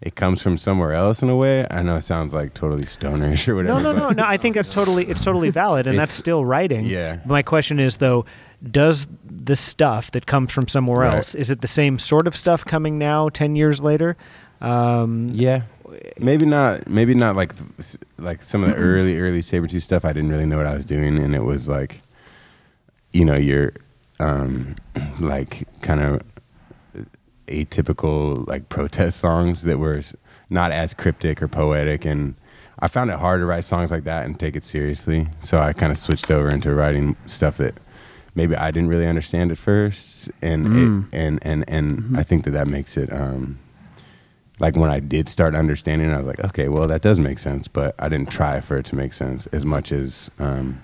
it 0.00 0.16
comes 0.16 0.42
from 0.42 0.56
somewhere 0.58 0.92
else 0.94 1.22
in 1.22 1.28
a 1.28 1.36
way. 1.36 1.64
I 1.70 1.82
know 1.82 1.94
it 1.96 2.00
sounds 2.02 2.34
like 2.34 2.54
totally 2.54 2.86
stonerish 2.86 3.46
or 3.46 3.54
whatever. 3.54 3.80
No, 3.80 3.92
no, 3.92 3.98
no, 3.98 4.10
no. 4.10 4.24
I 4.26 4.36
think 4.36 4.56
that's 4.56 4.68
totally 4.70 5.06
it's 5.08 5.22
totally 5.22 5.50
valid, 5.50 5.86
and 5.86 5.96
that's 5.96 6.10
still 6.12 6.44
writing. 6.44 6.86
yeah. 6.86 7.20
My 7.24 7.42
question 7.42 7.78
is 7.78 7.98
though, 7.98 8.24
does 8.68 9.06
the 9.24 9.54
stuff 9.56 10.10
that 10.12 10.26
comes 10.26 10.52
from 10.52 10.66
somewhere 10.68 11.00
Right. 11.00 11.14
else 11.14 11.34
is 11.34 11.50
it 11.50 11.60
the 11.60 11.68
same 11.68 11.98
sort 12.00 12.26
of 12.26 12.36
stuff 12.36 12.64
coming 12.64 12.98
now, 12.98 13.28
ten 13.28 13.54
years 13.56 13.80
later? 13.80 14.16
Um, 14.60 15.30
Yeah, 15.32 15.62
maybe 16.18 16.46
not. 16.46 16.88
Maybe 16.88 17.14
not 17.14 17.36
like 17.36 17.54
like 18.18 18.42
some 18.42 18.62
of 18.64 18.70
the 18.70 18.76
early 18.76 19.18
early 19.18 19.42
saber 19.42 19.66
tooth 19.66 19.82
stuff. 19.82 20.04
I 20.04 20.12
didn't 20.12 20.30
really 20.30 20.46
know 20.46 20.56
what 20.56 20.66
I 20.66 20.74
was 20.74 20.84
doing, 20.84 21.18
and 21.18 21.34
it 21.34 21.44
was 21.44 21.68
like, 21.68 22.02
you 23.12 23.24
know, 23.24 23.36
your 23.36 23.72
um, 24.20 24.76
like 25.20 25.66
kind 25.80 26.00
of 26.00 26.22
atypical 27.48 28.46
like 28.46 28.68
protest 28.68 29.18
songs 29.18 29.62
that 29.62 29.78
were 29.78 30.00
not 30.50 30.72
as 30.72 30.94
cryptic 30.94 31.42
or 31.42 31.48
poetic, 31.48 32.04
and 32.04 32.34
I 32.78 32.88
found 32.88 33.10
it 33.10 33.18
hard 33.18 33.40
to 33.40 33.46
write 33.46 33.64
songs 33.64 33.90
like 33.90 34.04
that 34.04 34.24
and 34.26 34.38
take 34.38 34.56
it 34.56 34.64
seriously. 34.64 35.28
So 35.40 35.60
I 35.60 35.72
kind 35.72 35.92
of 35.92 35.98
switched 35.98 36.30
over 36.30 36.48
into 36.48 36.74
writing 36.74 37.16
stuff 37.26 37.56
that 37.58 37.74
maybe 38.34 38.54
I 38.56 38.70
didn't 38.70 38.88
really 38.88 39.06
understand 39.06 39.50
at 39.50 39.58
first, 39.58 40.30
and 40.40 40.66
Mm. 40.66 41.08
it, 41.12 41.16
and 41.16 41.38
and 41.42 41.64
and 41.68 42.16
I 42.16 42.22
think 42.22 42.44
that 42.44 42.52
that 42.52 42.68
makes 42.68 42.96
it. 42.96 43.12
Um, 43.12 43.58
like 44.62 44.76
when 44.76 44.88
I 44.88 45.00
did 45.00 45.28
start 45.28 45.54
understanding, 45.54 46.10
I 46.12 46.16
was 46.18 46.26
like, 46.26 46.40
okay, 46.44 46.68
well, 46.68 46.86
that 46.86 47.02
does 47.02 47.18
make 47.20 47.38
sense, 47.40 47.66
but 47.68 47.94
I 47.98 48.08
didn't 48.08 48.30
try 48.30 48.60
for 48.60 48.78
it 48.78 48.86
to 48.86 48.96
make 48.96 49.12
sense 49.12 49.46
as 49.48 49.66
much 49.66 49.92
as 49.92 50.30
um, 50.38 50.80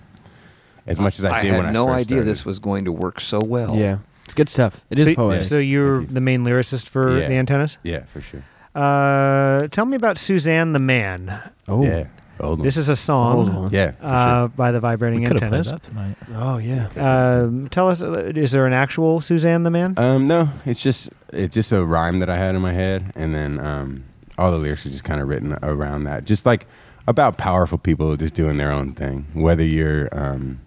as 0.87 0.99
much 0.99 1.19
as 1.19 1.25
I, 1.25 1.39
I 1.39 1.43
did 1.43 1.51
had 1.53 1.57
when 1.59 1.67
I 1.67 1.73
no 1.73 1.89
idea 1.89 2.05
started. 2.19 2.25
this 2.27 2.45
was 2.45 2.59
going 2.59 2.85
to 2.87 2.93
work 2.93 3.21
so 3.21 3.41
well. 3.41 3.77
yeah, 3.77 3.99
it's 4.25 4.35
good 4.35 4.49
stuff. 4.49 4.81
It 4.91 4.99
is 4.99 5.07
so, 5.07 5.15
poetic. 5.15 5.43
so 5.45 5.57
you're 5.59 6.01
you. 6.03 6.07
the 6.09 6.21
main 6.21 6.45
lyricist 6.45 6.89
for 6.89 7.19
Yeah. 7.19 7.29
the 7.29 7.35
antennas. 7.35 7.79
Yeah, 7.83 8.03
for 8.05 8.21
sure. 8.21 8.43
Uh, 8.75 9.67
tell 9.69 9.87
me 9.87 9.97
about 9.97 10.19
Suzanne 10.19 10.73
the 10.73 10.79
Man. 10.79 11.41
oh, 11.67 11.83
Yeah, 11.85 12.09
old 12.41 12.59
one. 12.59 12.65
This 12.65 12.77
is 12.77 12.89
a 12.89 12.95
song 12.97 13.37
Old 13.37 13.55
one. 13.55 13.71
yeah, 13.73 13.93
for 13.93 14.05
uh, 14.07 14.41
sure. 14.43 14.49
by 14.49 14.71
the 14.73 14.81
Vibrating 14.81 15.21
We 15.21 15.27
could 15.27 15.41
have 15.41 15.51
played 15.51 15.59
Antennas. 15.67 15.71
that 15.71 15.83
tonight. 15.83 16.17
oh 16.35 16.59
yeah. 16.59 16.89
Um, 16.97 17.69
tell 17.71 17.89
us, 17.89 18.03
uh, 18.03 18.33
is 18.35 18.51
there 18.53 18.67
an 18.67 18.73
actual 18.73 19.21
Suzanne 19.21 19.63
the 19.63 19.71
Man? 19.71 19.95
Um, 19.97 20.27
no, 20.27 20.49
it's 20.67 20.83
just 20.83 21.11
it's 21.33 21.55
just 21.55 21.73
a 21.73 21.85
rhyme 21.85 22.19
that 22.19 22.31
I 22.31 22.37
had 22.37 22.55
in 22.55 22.61
my 22.63 22.73
head, 22.73 23.13
and 23.15 23.35
then 23.35 23.61
um, 23.61 24.05
all 24.39 24.51
the 24.51 24.59
lyrics 24.59 24.87
are 24.87 24.91
just 24.91 25.05
kind 25.05 25.21
of 25.21 25.29
written 25.29 25.59
around 25.63 26.05
that, 26.05 26.25
just 26.25 26.47
like 26.47 26.67
about 27.07 27.39
powerful 27.39 27.79
people 27.79 28.17
just 28.17 28.35
doing 28.35 28.59
their 28.59 28.71
own 28.71 28.93
thing, 28.93 29.27
whether 29.33 29.65
you're, 29.65 30.09
um, 30.13 30.61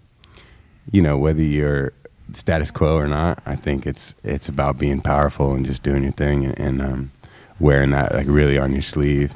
you 0.90 1.00
know, 1.00 1.16
whether 1.16 1.42
you're 1.42 1.92
status 2.32 2.70
quo 2.70 2.96
or 2.96 3.08
not. 3.08 3.42
I 3.46 3.56
think 3.56 3.86
it's 3.86 4.14
it's 4.24 4.48
about 4.48 4.78
being 4.78 5.00
powerful 5.00 5.54
and 5.54 5.64
just 5.66 5.82
doing 5.82 6.02
your 6.02 6.12
thing 6.12 6.44
and, 6.44 6.58
and 6.58 6.82
um, 6.82 7.12
wearing 7.60 7.90
that 7.90 8.14
like 8.14 8.26
really 8.26 8.58
on 8.58 8.72
your 8.72 8.82
sleeve. 8.82 9.32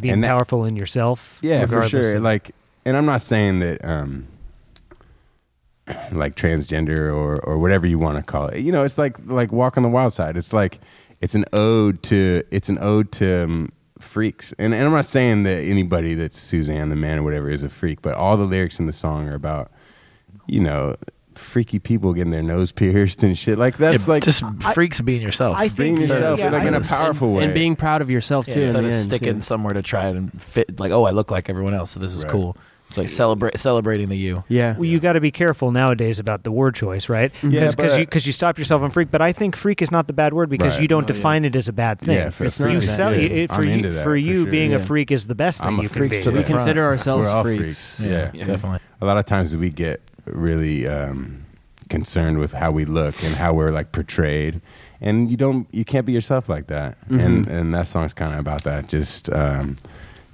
Being 0.00 0.14
and 0.14 0.24
that- 0.24 0.28
powerful 0.28 0.64
in 0.64 0.76
yourself. 0.76 1.38
Yeah, 1.42 1.66
for 1.66 1.88
sure. 1.88 2.20
Like, 2.20 2.52
and 2.84 2.96
I'm 2.96 3.06
not 3.06 3.22
saying 3.22 3.58
that, 3.60 3.84
um, 3.84 4.26
like 6.12 6.36
transgender 6.36 7.14
or 7.14 7.38
or 7.44 7.58
whatever 7.58 7.86
you 7.86 7.98
want 7.98 8.16
to 8.18 8.22
call 8.22 8.48
it. 8.48 8.60
You 8.60 8.72
know, 8.72 8.84
it's 8.84 8.98
like 8.98 9.16
like 9.26 9.52
walk 9.52 9.76
on 9.76 9.82
the 9.82 9.88
wild 9.88 10.12
side. 10.12 10.36
It's 10.36 10.52
like 10.52 10.80
it's 11.20 11.34
an 11.34 11.44
ode 11.52 12.02
to 12.04 12.42
it's 12.50 12.68
an 12.68 12.78
ode 12.80 13.12
to 13.12 13.44
um, 13.44 13.68
freaks. 13.98 14.52
And 14.58 14.74
and 14.74 14.84
I'm 14.84 14.92
not 14.92 15.06
saying 15.06 15.42
that 15.44 15.62
anybody 15.64 16.14
that's 16.14 16.38
Suzanne 16.38 16.88
the 16.88 16.96
man 16.96 17.18
or 17.18 17.22
whatever 17.22 17.50
is 17.50 17.62
a 17.62 17.68
freak, 17.68 18.02
but 18.02 18.14
all 18.14 18.36
the 18.36 18.44
lyrics 18.44 18.78
in 18.78 18.86
the 18.86 18.92
song 18.92 19.28
are 19.28 19.34
about, 19.36 19.70
you 20.46 20.60
know. 20.60 20.96
Freaky 21.36 21.78
people 21.78 22.12
getting 22.12 22.32
their 22.32 22.42
nose 22.42 22.70
pierced 22.80 23.22
and 23.22 23.38
shit 23.38 23.56
like 23.56 23.78
that's 23.78 24.06
Yeah, 24.06 24.12
like 24.12 24.24
just 24.24 24.42
freaks 24.74 25.00
being 25.00 25.22
yourself. 25.22 25.56
I 25.56 25.68
being 25.68 25.96
think- 25.96 26.10
yourself, 26.10 26.38
yeah, 26.38 26.50
like 26.50 26.66
in 26.66 26.74
a 26.74 26.80
think- 26.80 26.90
powerful 26.90 27.32
way 27.32 27.44
and 27.44 27.54
being 27.54 27.76
proud 27.76 28.02
of 28.02 28.10
yourself 28.10 28.46
Yeah, 28.46 28.54
too. 28.54 28.60
in 28.60 28.66
instead 28.66 28.82
the 28.84 28.88
of 28.88 28.92
sticking 29.04 29.34
too. 29.36 29.40
somewhere 29.40 29.72
to 29.72 29.80
try 29.80 30.08
and 30.08 30.38
fit, 30.42 30.78
like, 30.78 30.90
oh, 30.90 31.04
I 31.04 31.12
look 31.12 31.30
like 31.30 31.48
everyone 31.48 31.72
else, 31.72 31.92
so 31.92 32.00
this 32.00 32.12
is 32.14 32.24
Right. 32.24 32.32
cool. 32.32 32.56
It's 32.90 32.98
like 32.98 33.08
celebrate 33.08 33.56
celebrating 33.56 34.08
the 34.08 34.16
you. 34.16 34.42
Yeah. 34.48 34.74
Well, 34.74 34.84
you 34.84 34.98
got 34.98 35.12
to 35.12 35.20
be 35.20 35.30
careful 35.30 35.70
nowadays 35.70 36.18
about 36.18 36.42
the 36.42 36.50
word 36.50 36.74
choice, 36.74 37.08
right? 37.08 37.30
Yeah, 37.40 37.48
Because 37.70 37.76
but- 37.76 37.98
you 38.00 38.04
because 38.04 38.26
you 38.26 38.32
stop 38.32 38.58
yourself 38.58 38.82
on 38.82 38.90
freak, 38.90 39.12
but 39.12 39.22
I 39.22 39.32
think 39.32 39.54
freak 39.54 39.80
is 39.80 39.92
not 39.92 40.08
the 40.08 40.12
bad 40.12 40.34
word 40.34 40.48
because 40.50 40.72
Right. 40.74 40.82
you 40.82 40.88
don't 40.88 41.04
Oh, 41.04 41.06
yeah. 41.08 41.14
define 41.14 41.44
it 41.44 41.54
as 41.54 41.68
a 41.68 41.72
bad 41.72 42.00
thing. 42.00 42.16
Yeah, 42.16 42.30
for- 42.30 42.44
It's 42.46 42.58
not 42.58 42.70
you 42.72 42.80
bad. 42.80 42.88
sell 42.88 43.14
Yeah. 43.14 43.28
it 43.44 43.48
for 43.50 43.54
I'm 43.60 43.64
you 43.64 43.70
into 43.74 43.90
that, 43.90 44.02
for 44.02 44.10
for 44.10 44.16
you 44.16 44.42
sure. 44.42 44.50
being 44.50 44.74
a 44.74 44.80
freak 44.80 45.12
is 45.12 45.26
the 45.28 45.36
best 45.36 45.60
thing 45.60 45.68
I'm 45.68 45.78
a 45.78 45.82
you 45.82 45.88
can 45.88 45.98
freak 45.98 46.10
be. 46.10 46.22
to 46.22 46.30
we 46.32 46.42
consider 46.42 46.82
ourselves 46.84 47.28
We're 47.28 47.32
all 47.32 47.44
freaks. 47.44 47.98
freaks. 47.98 48.00
Yeah. 48.12 48.30
Yeah. 48.34 48.44
definitely. 48.46 48.80
a 49.00 49.06
lot 49.06 49.18
of 49.18 49.24
times 49.24 49.54
we 49.56 49.70
get 49.70 50.00
really 50.26 50.88
um, 50.88 51.44
concerned 51.88 52.38
with 52.38 52.52
how 52.54 52.72
we 52.72 52.84
look 52.84 53.22
and 53.22 53.36
how 53.36 53.52
we're 53.52 53.70
like 53.70 53.92
portrayed 53.92 54.60
and 55.00 55.30
you 55.30 55.36
don't 55.36 55.66
you 55.72 55.84
can't 55.84 56.06
be 56.06 56.12
yourself 56.12 56.48
like 56.48 56.66
that 56.66 56.98
and 57.08 57.46
and 57.46 57.72
that 57.72 57.86
song's 57.86 58.12
kind 58.14 58.32
of 58.34 58.38
about 58.40 58.64
that 58.64 58.86
just 58.88 59.30
um, 59.32 59.76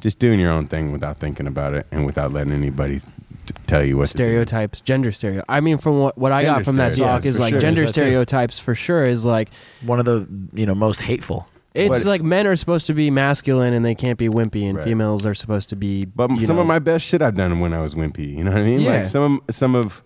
just 0.07 0.21
doing 0.21 0.39
your 0.39 0.53
own 0.53 0.69
thing 0.69 0.93
without 0.93 1.19
thinking 1.19 1.49
about 1.49 1.75
it 1.75 1.85
and 1.91 2.07
without 2.07 2.33
letting 2.33 2.53
anybody 2.53 3.01
t- 3.01 3.07
tell 3.67 3.83
you 3.83 3.97
what 3.99 4.09
stereotypes, 4.09 4.81
gender 4.81 5.11
stereo. 5.11 5.43
I 5.49 5.59
mean, 5.61 5.79
from 5.79 5.99
what 5.99 6.17
what 6.17 6.31
I 6.31 6.43
got 6.45 6.65
from 6.65 6.77
that 6.77 6.93
stereo- 6.93 7.13
talk 7.15 7.25
yeah, 7.25 7.31
is 7.31 7.37
for 7.37 7.43
like 7.43 7.53
sure. 7.55 7.61
gender 7.61 7.81
There's 7.81 7.91
that 7.93 8.01
too. 8.03 8.07
stereotypes 8.07 8.59
for 8.61 8.75
sure 8.77 9.03
is 9.03 9.25
like 9.25 9.51
One 9.85 9.99
of 9.99 10.05
the 10.05 10.27
you 10.55 10.65
know 10.65 10.77
most 10.77 11.01
hateful. 11.01 11.49
it's 11.75 12.05
But- 12.05 12.07
like 12.07 12.23
men 12.23 12.47
are 12.47 12.55
supposed 12.55 12.87
to 12.87 12.95
be 12.95 13.11
masculine 13.11 13.75
and 13.75 13.85
they 13.85 13.97
can't 13.97 14.17
be 14.19 14.29
wimpy, 14.29 14.63
and 14.69 14.77
Right. 14.79 14.85
females 14.85 15.27
are 15.27 15.35
supposed 15.35 15.69
to 15.71 15.77
be. 15.77 16.05
But 16.05 16.31
you 16.31 16.47
some 16.47 16.55
know, 16.57 16.63
of 16.63 16.69
my 16.69 16.79
best 16.79 17.05
shit 17.05 17.21
I've 17.21 17.35
done 17.37 17.59
when 17.59 17.73
I 17.73 17.81
was 17.81 17.97
wimpy. 17.97 18.37
You 18.37 18.45
know 18.45 18.53
what 18.53 18.61
I 18.61 18.65
mean? 18.65 18.81
Yeah. 18.81 18.99
Like 18.99 19.07
some 19.07 19.43
of 19.49 19.55
some 19.55 19.75
of 19.75 20.03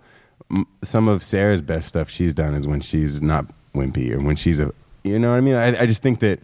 m- 0.51 0.67
some 0.83 1.09
of 1.09 1.23
Sarah's 1.23 1.61
best 1.61 1.89
stuff 1.89 2.09
she's 2.09 2.33
done 2.33 2.55
is 2.55 2.67
when 2.67 2.81
she's 2.81 3.21
not 3.21 3.45
wimpy 3.75 4.11
or 4.15 4.21
when 4.21 4.35
she's 4.37 4.59
a. 4.61 4.73
You 5.05 5.19
know 5.19 5.31
what 5.33 5.37
I 5.37 5.41
mean? 5.43 5.55
I, 5.57 5.83
I 5.83 5.87
just 5.87 6.03
think 6.03 6.21
that 6.21 6.41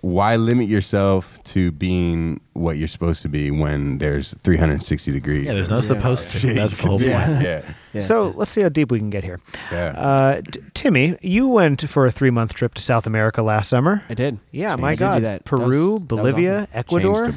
why 0.00 0.36
limit 0.36 0.68
yourself 0.68 1.42
to 1.44 1.72
being 1.72 2.40
what 2.52 2.76
you're 2.78 2.88
supposed 2.88 3.20
to 3.22 3.28
be 3.28 3.50
when 3.50 3.98
there's 3.98 4.34
360 4.42 5.10
degrees? 5.12 5.46
Yeah, 5.46 5.52
there's 5.54 5.70
no 5.70 5.78
of 5.78 5.84
supposed 5.84 6.30
to. 6.30 6.38
shit 6.38 6.56
That's 6.56 6.76
the 6.76 6.82
whole 6.82 6.98
point. 6.98 7.10
Yeah, 7.10 7.62
Yeah. 7.92 8.00
So 8.02 8.28
let's 8.36 8.50
see 8.50 8.60
how 8.62 8.68
deep 8.68 8.90
we 8.92 8.98
can 8.98 9.10
get 9.10 9.24
here. 9.24 9.40
yeah. 9.72 9.86
Uh, 9.96 10.40
t- 10.42 10.60
Timmy, 10.74 11.16
you 11.22 11.48
went 11.48 11.88
for 11.88 12.06
a 12.06 12.12
three 12.12 12.30
month 12.30 12.54
trip 12.54 12.74
to 12.74 12.82
South 12.82 13.06
America 13.06 13.42
last 13.42 13.68
summer. 13.68 14.02
I 14.08 14.14
did. 14.14 14.38
Yeah, 14.52 14.68
Changed. 14.70 14.82
my 14.82 14.88
I 14.88 14.92
did 14.92 14.98
God, 14.98 15.14
that. 15.14 15.20
That 15.22 15.44
Peru, 15.44 15.94
that 15.94 16.00
was 16.00 16.00
Bolivia, 16.02 16.58
awesome. 16.60 16.68
Ecuador. 16.74 17.32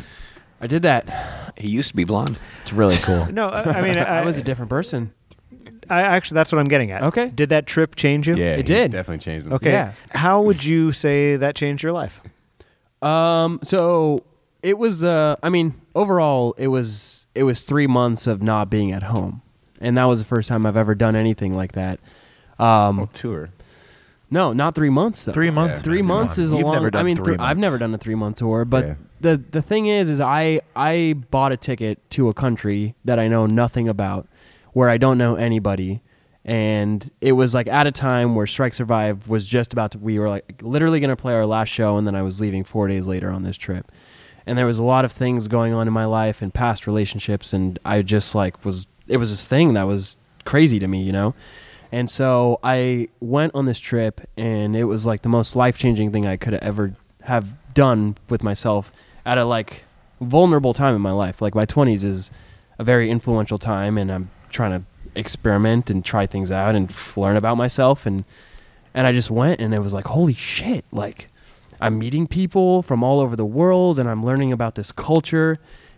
I 0.60 0.68
did 0.68 0.84
that. 0.84 1.54
He 1.58 1.70
used 1.70 1.90
to 1.90 1.96
be 1.96 2.04
blonde. 2.04 2.38
It's 2.62 2.74
really 2.74 2.98
cool. 3.02 3.26
No, 3.32 3.48
I, 3.50 3.64
I 3.64 3.82
mean, 3.82 3.98
I, 3.98 4.20
I 4.20 4.26
was 4.26 4.38
a 4.38 4.44
different 4.44 4.70
person. 4.70 5.14
I 5.90 6.02
actually 6.04 6.36
that's 6.36 6.52
what 6.52 6.60
I'm 6.60 6.66
getting 6.68 6.92
at. 6.92 7.04
Okay. 7.04 7.30
Did 7.30 7.50
that 7.50 7.66
trip 7.66 7.96
change 7.96 8.28
you? 8.28 8.36
yeah, 8.36 8.56
It 8.56 8.66
did. 8.66 8.92
definitely 8.92 9.20
changed. 9.24 9.48
them. 9.48 9.54
Okay. 9.54 9.72
Yeah. 9.72 9.94
How 10.12 10.42
would 10.42 10.64
you 10.64 10.92
say 10.92 11.36
that 11.38 11.56
changed 11.56 11.82
your 11.84 11.92
life? 11.92 12.22
Um. 13.02 13.60
So 13.64 14.24
it 14.64 14.78
was. 14.78 15.04
Uh. 15.04 15.36
I 15.44 15.50
mean, 15.50 15.80
overall, 15.96 16.54
it 16.58 16.68
was. 16.68 17.26
It 17.34 17.44
was 17.44 17.64
three 17.64 17.88
months 17.88 18.28
of 18.28 18.42
not 18.42 18.70
being 18.70 18.92
at 18.92 19.04
home, 19.04 19.42
and 19.80 19.96
that 19.98 20.04
was 20.06 20.20
the 20.20 20.26
first 20.26 20.50
time 20.50 20.66
I've 20.66 20.76
ever 20.78 20.96
done 20.96 21.16
anything 21.16 21.54
like 21.56 21.72
that. 21.74 22.00
Um. 22.60 23.00
Oh, 23.00 23.10
tour. 23.14 23.50
No, 24.34 24.54
not 24.54 24.76
three 24.76 24.90
months 24.90 25.26
though. 25.26 25.32
Three 25.34 25.50
months. 25.52 25.82
Three 25.82 26.02
months 26.02 26.38
is 26.38 26.54
a 26.54 26.56
You've 26.58 26.66
long. 26.66 26.76
Never 26.76 26.92
done 26.92 27.00
I 27.02 27.04
mean, 27.04 27.18
three 27.18 27.36
th- 27.36 27.40
I've 27.42 27.58
never 27.58 27.78
done 27.78 27.94
a 27.94 27.98
three 27.98 28.16
month 28.16 28.38
tour, 28.38 28.64
but 28.64 28.86
Yeah. 28.86 28.94
the 29.20 29.38
the 29.52 29.62
thing 29.62 29.88
is, 29.88 30.08
is 30.08 30.22
I 30.22 30.62
I 30.76 31.16
bought 31.32 31.52
a 31.54 31.58
ticket 31.58 32.00
to 32.12 32.30
a 32.30 32.34
country 32.34 32.96
that 33.04 33.20
I 33.20 33.28
know 33.28 33.46
nothing 33.46 33.90
about, 33.90 34.28
where 34.72 34.90
I 34.90 34.98
don't 34.98 35.18
know 35.18 35.36
anybody, 35.36 36.02
and 36.44 37.10
it 37.22 37.34
was 37.34 37.54
like 37.54 37.68
at 37.68 37.86
a 37.86 37.92
time 37.92 38.34
where 38.36 38.48
Strike 38.48 38.74
Survive 38.74 39.28
was 39.28 39.48
just 39.48 39.74
about 39.74 39.92
to. 39.92 40.00
We 40.00 40.18
were 40.18 40.30
like 40.30 40.62
literally 40.62 41.00
going 41.00 41.10
to 41.10 41.16
play 41.16 41.34
our 41.34 41.46
last 41.46 41.70
show, 41.70 41.98
and 41.98 42.08
then 42.08 42.16
I 42.16 42.22
was 42.22 42.42
leaving 42.42 42.64
four 42.64 42.88
days 42.88 43.08
later 43.08 43.30
on 43.30 43.44
this 43.44 43.58
trip, 43.58 43.92
and 44.46 44.58
there 44.58 44.66
was 44.66 44.80
a 44.80 44.84
lot 44.84 45.06
of 45.06 45.12
things 45.12 45.48
going 45.48 45.74
on 45.74 45.88
in 45.88 45.94
my 45.94 46.06
life 46.06 46.42
and 46.42 46.54
past 46.54 46.88
relationships, 46.88 47.54
and 47.54 47.78
I 47.86 48.02
just 48.02 48.34
like 48.34 48.64
was 48.66 48.88
it 49.08 49.18
was 49.18 49.30
this 49.30 49.46
thing 49.46 49.74
that 49.76 49.84
was 49.84 50.18
crazy 50.46 50.80
to 50.80 50.88
me, 50.88 51.04
you 51.04 51.12
know. 51.12 51.36
And 51.92 52.10
so 52.10 52.60
I 52.64 53.10
went 53.20 53.54
on 53.54 53.66
this 53.66 53.80
trip, 53.80 54.22
and 54.38 54.76
it 54.76 54.86
was 54.86 55.06
like 55.06 55.22
the 55.22 55.30
most 55.30 55.56
life 55.56 55.78
changing 55.78 56.12
thing 56.12 56.26
I 56.26 56.38
could 56.38 56.56
ever 56.56 56.96
have 57.24 57.54
done 57.74 58.18
with 58.30 58.44
myself 58.44 58.92
at 59.26 59.38
a 59.38 59.46
like 59.46 59.84
vulnerable 60.20 60.74
time 60.74 60.96
in 60.96 61.02
my 61.02 61.12
life. 61.12 61.42
Like 61.42 61.54
my 61.54 61.66
twenties 61.66 62.04
is 62.04 62.32
a 62.80 62.84
very 62.84 63.12
influential 63.12 63.60
time, 63.60 63.98
and 63.98 64.12
I'm 64.12 64.32
trying 64.50 64.72
to 64.72 64.86
experiment 65.16 65.90
and 65.90 66.04
try 66.04 66.26
things 66.26 66.52
out 66.52 66.76
and 66.76 66.90
f- 66.92 67.18
learn 67.18 67.36
about 67.36 67.58
myself. 67.58 68.06
And 68.06 68.24
and 68.94 69.08
I 69.08 69.14
just 69.14 69.32
went, 69.32 69.62
and 69.62 69.74
it 69.74 69.80
was 69.80 69.94
like, 69.94 70.08
holy 70.08 70.34
shit! 70.34 70.86
Like 70.92 71.30
I'm 71.80 71.98
meeting 71.98 72.28
people 72.28 72.82
from 72.82 73.04
all 73.04 73.20
over 73.20 73.36
the 73.36 73.46
world, 73.46 73.98
and 74.00 74.10
I'm 74.10 74.24
learning 74.24 74.52
about 74.52 74.76
this 74.76 74.92
culture. 74.92 75.58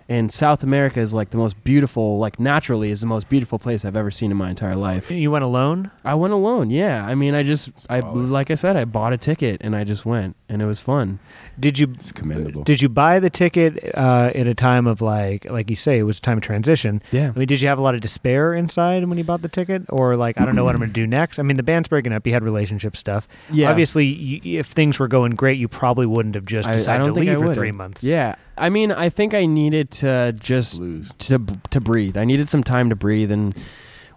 And 0.09 0.33
South 0.33 0.63
America 0.63 0.99
is 0.99 1.13
like 1.13 1.29
the 1.29 1.37
most 1.37 1.63
beautiful, 1.63 2.19
like 2.19 2.37
naturally 2.37 2.91
is 2.91 2.99
the 2.99 3.07
most 3.07 3.29
beautiful 3.29 3.57
place 3.57 3.85
I've 3.85 3.95
ever 3.95 4.11
seen 4.11 4.31
in 4.31 4.37
my 4.37 4.49
entire 4.49 4.75
life. 4.75 5.09
You 5.09 5.31
went 5.31 5.45
alone? 5.45 5.91
I 6.03 6.13
went 6.15 6.33
alone. 6.33 6.69
Yeah, 6.69 7.05
I 7.05 7.15
mean, 7.15 7.33
I 7.33 7.41
just, 7.41 7.71
I 7.89 7.99
like 7.99 8.51
I 8.51 8.55
said, 8.55 8.75
I 8.75 8.83
bought 8.83 9.13
a 9.13 9.17
ticket 9.17 9.61
and 9.61 9.73
I 9.73 9.85
just 9.85 10.05
went, 10.05 10.35
and 10.49 10.61
it 10.61 10.65
was 10.65 10.77
fun. 10.79 11.19
Did 11.59 11.77
you 11.77 11.91
It's 11.93 12.11
commendable. 12.11 12.63
Did 12.63 12.81
you 12.81 12.89
buy 12.89 13.19
the 13.19 13.29
ticket 13.29 13.91
uh, 13.93 14.31
at 14.33 14.47
a 14.47 14.55
time 14.55 14.87
of 14.87 15.01
like, 15.01 15.45
like 15.45 15.69
you 15.69 15.75
say, 15.75 15.99
it 15.99 16.03
was 16.03 16.17
a 16.17 16.21
time 16.21 16.37
of 16.37 16.43
transition? 16.43 17.01
Yeah. 17.11 17.31
I 17.35 17.39
mean, 17.39 17.47
did 17.47 17.61
you 17.61 17.67
have 17.67 17.77
a 17.77 17.81
lot 17.81 17.93
of 17.93 18.01
despair 18.01 18.53
inside 18.53 19.07
when 19.07 19.17
you 19.17 19.23
bought 19.23 19.41
the 19.41 19.49
ticket, 19.49 19.83
or 19.89 20.15
like, 20.15 20.41
I 20.41 20.45
don't 20.45 20.55
know 20.55 20.63
what 20.63 20.73
I'm 20.73 20.79
going 20.79 20.89
to 20.89 20.93
do 20.93 21.05
next? 21.05 21.37
I 21.37 21.43
mean, 21.43 21.57
the 21.57 21.63
band's 21.63 21.87
breaking 21.87 22.11
up. 22.11 22.25
You 22.25 22.33
had 22.33 22.43
relationship 22.43 22.97
stuff. 22.97 23.27
Yeah. 23.51 23.69
Obviously, 23.69 24.05
you, 24.05 24.59
if 24.59 24.67
things 24.67 24.97
were 24.97 25.07
going 25.07 25.35
great, 25.35 25.59
you 25.59 25.67
probably 25.67 26.05
wouldn't 26.05 26.35
have 26.35 26.45
just 26.45 26.67
I, 26.67 26.73
decided 26.73 26.95
I 26.95 26.97
don't 26.97 27.07
to 27.09 27.13
think 27.13 27.27
leave 27.27 27.37
I 27.37 27.39
for 27.39 27.47
would 27.47 27.55
three 27.55 27.71
months. 27.71 28.03
Yeah, 28.03 28.35
I 28.57 28.69
mean, 28.69 28.91
I 28.91 29.09
think 29.09 29.33
I 29.33 29.45
needed 29.45 29.91
to 29.91 30.33
just 30.39 30.79
Blues. 30.79 31.11
to 31.19 31.39
to 31.69 31.79
breathe. 31.79 32.17
I 32.17 32.25
needed 32.25 32.49
some 32.49 32.63
time 32.63 32.89
to 32.89 32.95
breathe, 32.95 33.31
and 33.31 33.55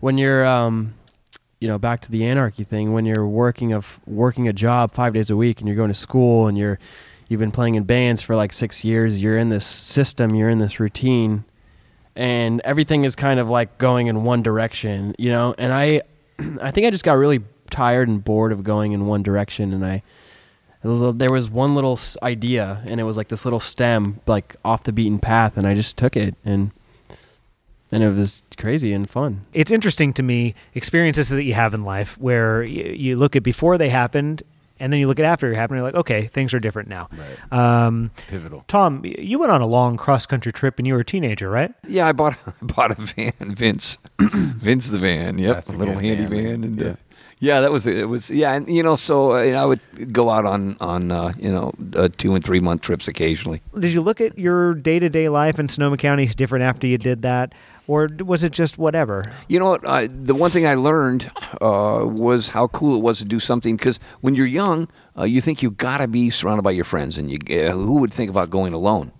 when 0.00 0.18
you're, 0.18 0.44
um, 0.46 0.94
you 1.60 1.68
know, 1.68 1.78
back 1.78 2.00
to 2.02 2.10
the 2.10 2.24
anarchy 2.24 2.64
thing, 2.64 2.92
when 2.92 3.04
you're 3.06 3.26
working 3.26 3.72
of 3.72 4.00
working 4.06 4.48
a 4.48 4.52
job 4.52 4.92
five 4.92 5.12
days 5.12 5.30
a 5.30 5.36
week, 5.36 5.60
and 5.60 5.68
you're 5.68 5.76
going 5.76 5.90
to 5.90 5.94
school, 5.94 6.46
and 6.46 6.56
you're 6.56 6.78
you've 7.28 7.40
been 7.40 7.52
playing 7.52 7.74
in 7.74 7.84
bands 7.84 8.22
for 8.22 8.36
like 8.36 8.52
six 8.52 8.84
years, 8.84 9.22
you're 9.22 9.38
in 9.38 9.48
this 9.48 9.66
system, 9.66 10.34
you're 10.34 10.48
in 10.48 10.58
this 10.58 10.80
routine, 10.80 11.44
and 12.14 12.60
everything 12.64 13.04
is 13.04 13.16
kind 13.16 13.40
of 13.40 13.48
like 13.48 13.78
going 13.78 14.06
in 14.06 14.24
one 14.24 14.42
direction, 14.42 15.14
you 15.18 15.30
know. 15.30 15.54
And 15.58 15.72
I, 15.72 16.02
I 16.60 16.70
think 16.70 16.86
I 16.86 16.90
just 16.90 17.04
got 17.04 17.14
really 17.14 17.40
tired 17.70 18.08
and 18.08 18.24
bored 18.24 18.52
of 18.52 18.64
going 18.64 18.92
in 18.92 19.06
one 19.06 19.22
direction, 19.22 19.72
and 19.72 19.84
I. 19.84 20.02
Was 20.82 21.02
a, 21.02 21.10
there 21.10 21.32
was 21.32 21.50
one 21.50 21.74
little 21.74 21.98
idea, 22.22 22.80
and 22.86 23.00
it 23.00 23.02
was 23.02 23.16
like 23.16 23.26
this 23.26 23.44
little 23.44 23.58
stem, 23.58 24.20
like 24.28 24.54
off 24.64 24.84
the 24.84 24.92
beaten 24.92 25.18
path, 25.18 25.56
and 25.56 25.66
I 25.66 25.74
just 25.74 25.96
took 25.96 26.16
it, 26.16 26.36
and 26.44 26.70
and 27.92 28.02
it 28.02 28.12
was 28.12 28.42
crazy 28.56 28.92
and 28.92 29.08
fun. 29.08 29.46
It's 29.52 29.70
interesting 29.70 30.12
to 30.14 30.22
me 30.22 30.54
experiences 30.74 31.28
that 31.30 31.44
you 31.44 31.54
have 31.54 31.74
in 31.74 31.84
life 31.84 32.18
where 32.18 32.62
you, 32.62 32.84
you 32.84 33.16
look 33.16 33.36
at 33.36 33.42
before 33.42 33.78
they 33.78 33.88
happened, 33.88 34.42
and 34.80 34.92
then 34.92 35.00
you 35.00 35.06
look 35.08 35.18
at 35.18 35.24
after 35.24 35.50
it 35.50 35.56
happened. 35.56 35.78
You're 35.78 35.86
like, 35.86 35.94
okay, 35.94 36.26
things 36.26 36.52
are 36.54 36.58
different 36.60 36.88
now. 36.88 37.08
Right. 37.16 37.52
Um, 37.86 38.10
Pivotal. 38.28 38.64
Tom, 38.68 39.02
you 39.04 39.38
went 39.38 39.52
on 39.52 39.60
a 39.60 39.66
long 39.66 39.96
cross 39.96 40.26
country 40.26 40.52
trip, 40.52 40.78
and 40.78 40.86
you 40.86 40.94
were 40.94 41.00
a 41.00 41.04
teenager, 41.04 41.48
right? 41.50 41.72
Yeah, 41.86 42.06
I 42.06 42.12
bought 42.12 42.36
I 42.46 42.52
bought 42.62 42.90
a 42.98 43.00
van, 43.00 43.32
Vince, 43.40 43.98
Vince 44.20 44.88
the 44.90 44.98
van. 44.98 45.38
Yep, 45.38 45.54
That's 45.54 45.70
a 45.72 45.74
a 45.74 45.76
little 45.76 45.94
good 45.94 46.04
handy 46.04 46.24
van, 46.26 46.44
van, 46.44 46.64
and 46.64 46.80
Yeah. 46.80 46.86
uh, 46.88 46.96
yeah, 47.38 47.60
that 47.60 47.70
was 47.70 47.86
it. 47.86 48.08
Was 48.08 48.30
yeah, 48.30 48.54
and 48.54 48.66
you 48.66 48.82
know, 48.82 48.96
so 48.96 49.32
uh, 49.32 49.36
I 49.60 49.66
would 49.66 49.80
go 50.10 50.30
out 50.30 50.46
on 50.46 50.74
on 50.80 51.12
uh, 51.12 51.34
you 51.38 51.52
know 51.52 51.72
uh, 51.94 52.08
two 52.16 52.34
and 52.34 52.42
three 52.42 52.60
month 52.60 52.80
trips 52.80 53.08
occasionally. 53.08 53.60
Did 53.78 53.92
you 53.92 54.00
look 54.00 54.22
at 54.22 54.38
your 54.38 54.72
day 54.72 54.98
to 54.98 55.10
day 55.10 55.28
life 55.28 55.58
in 55.58 55.68
Sonoma 55.68 55.98
County 55.98 56.24
as 56.24 56.34
different 56.34 56.62
after 56.64 56.86
you 56.86 56.96
did 56.96 57.20
that, 57.22 57.52
or 57.88 58.06
d- 58.08 58.24
was 58.24 58.42
it 58.44 58.52
just 58.52 58.78
whatever? 58.78 59.24
You 59.48 59.58
know 59.58 59.70
what? 59.70 59.86
I, 59.86 60.06
the 60.08 60.34
one 60.34 60.50
thing 60.50 60.66
I 60.66 60.74
learned 60.74 61.30
uh, 61.60 62.00
was 62.04 62.48
how 62.48 62.68
cool 62.68 62.96
it 62.96 63.02
was 63.02 63.18
to 63.18 63.24
do 63.24 63.38
something 63.40 63.76
because 63.76 63.98
when 64.20 64.34
you're 64.34 64.46
young, 64.46 64.88
uh, 65.18 65.24
you 65.24 65.40
think 65.40 65.62
you 65.62 65.70
got 65.70 65.98
to 65.98 66.08
be 66.08 66.30
surrounded 66.30 66.62
by 66.62 66.72
your 66.72 66.84
friends, 66.84 67.16
and 67.18 67.30
you 67.30 67.38
uh, 67.50 67.70
who 67.72 67.94
would 67.94 68.12
think 68.12 68.30
about 68.30 68.50
going 68.50 68.72
alone, 68.72 69.12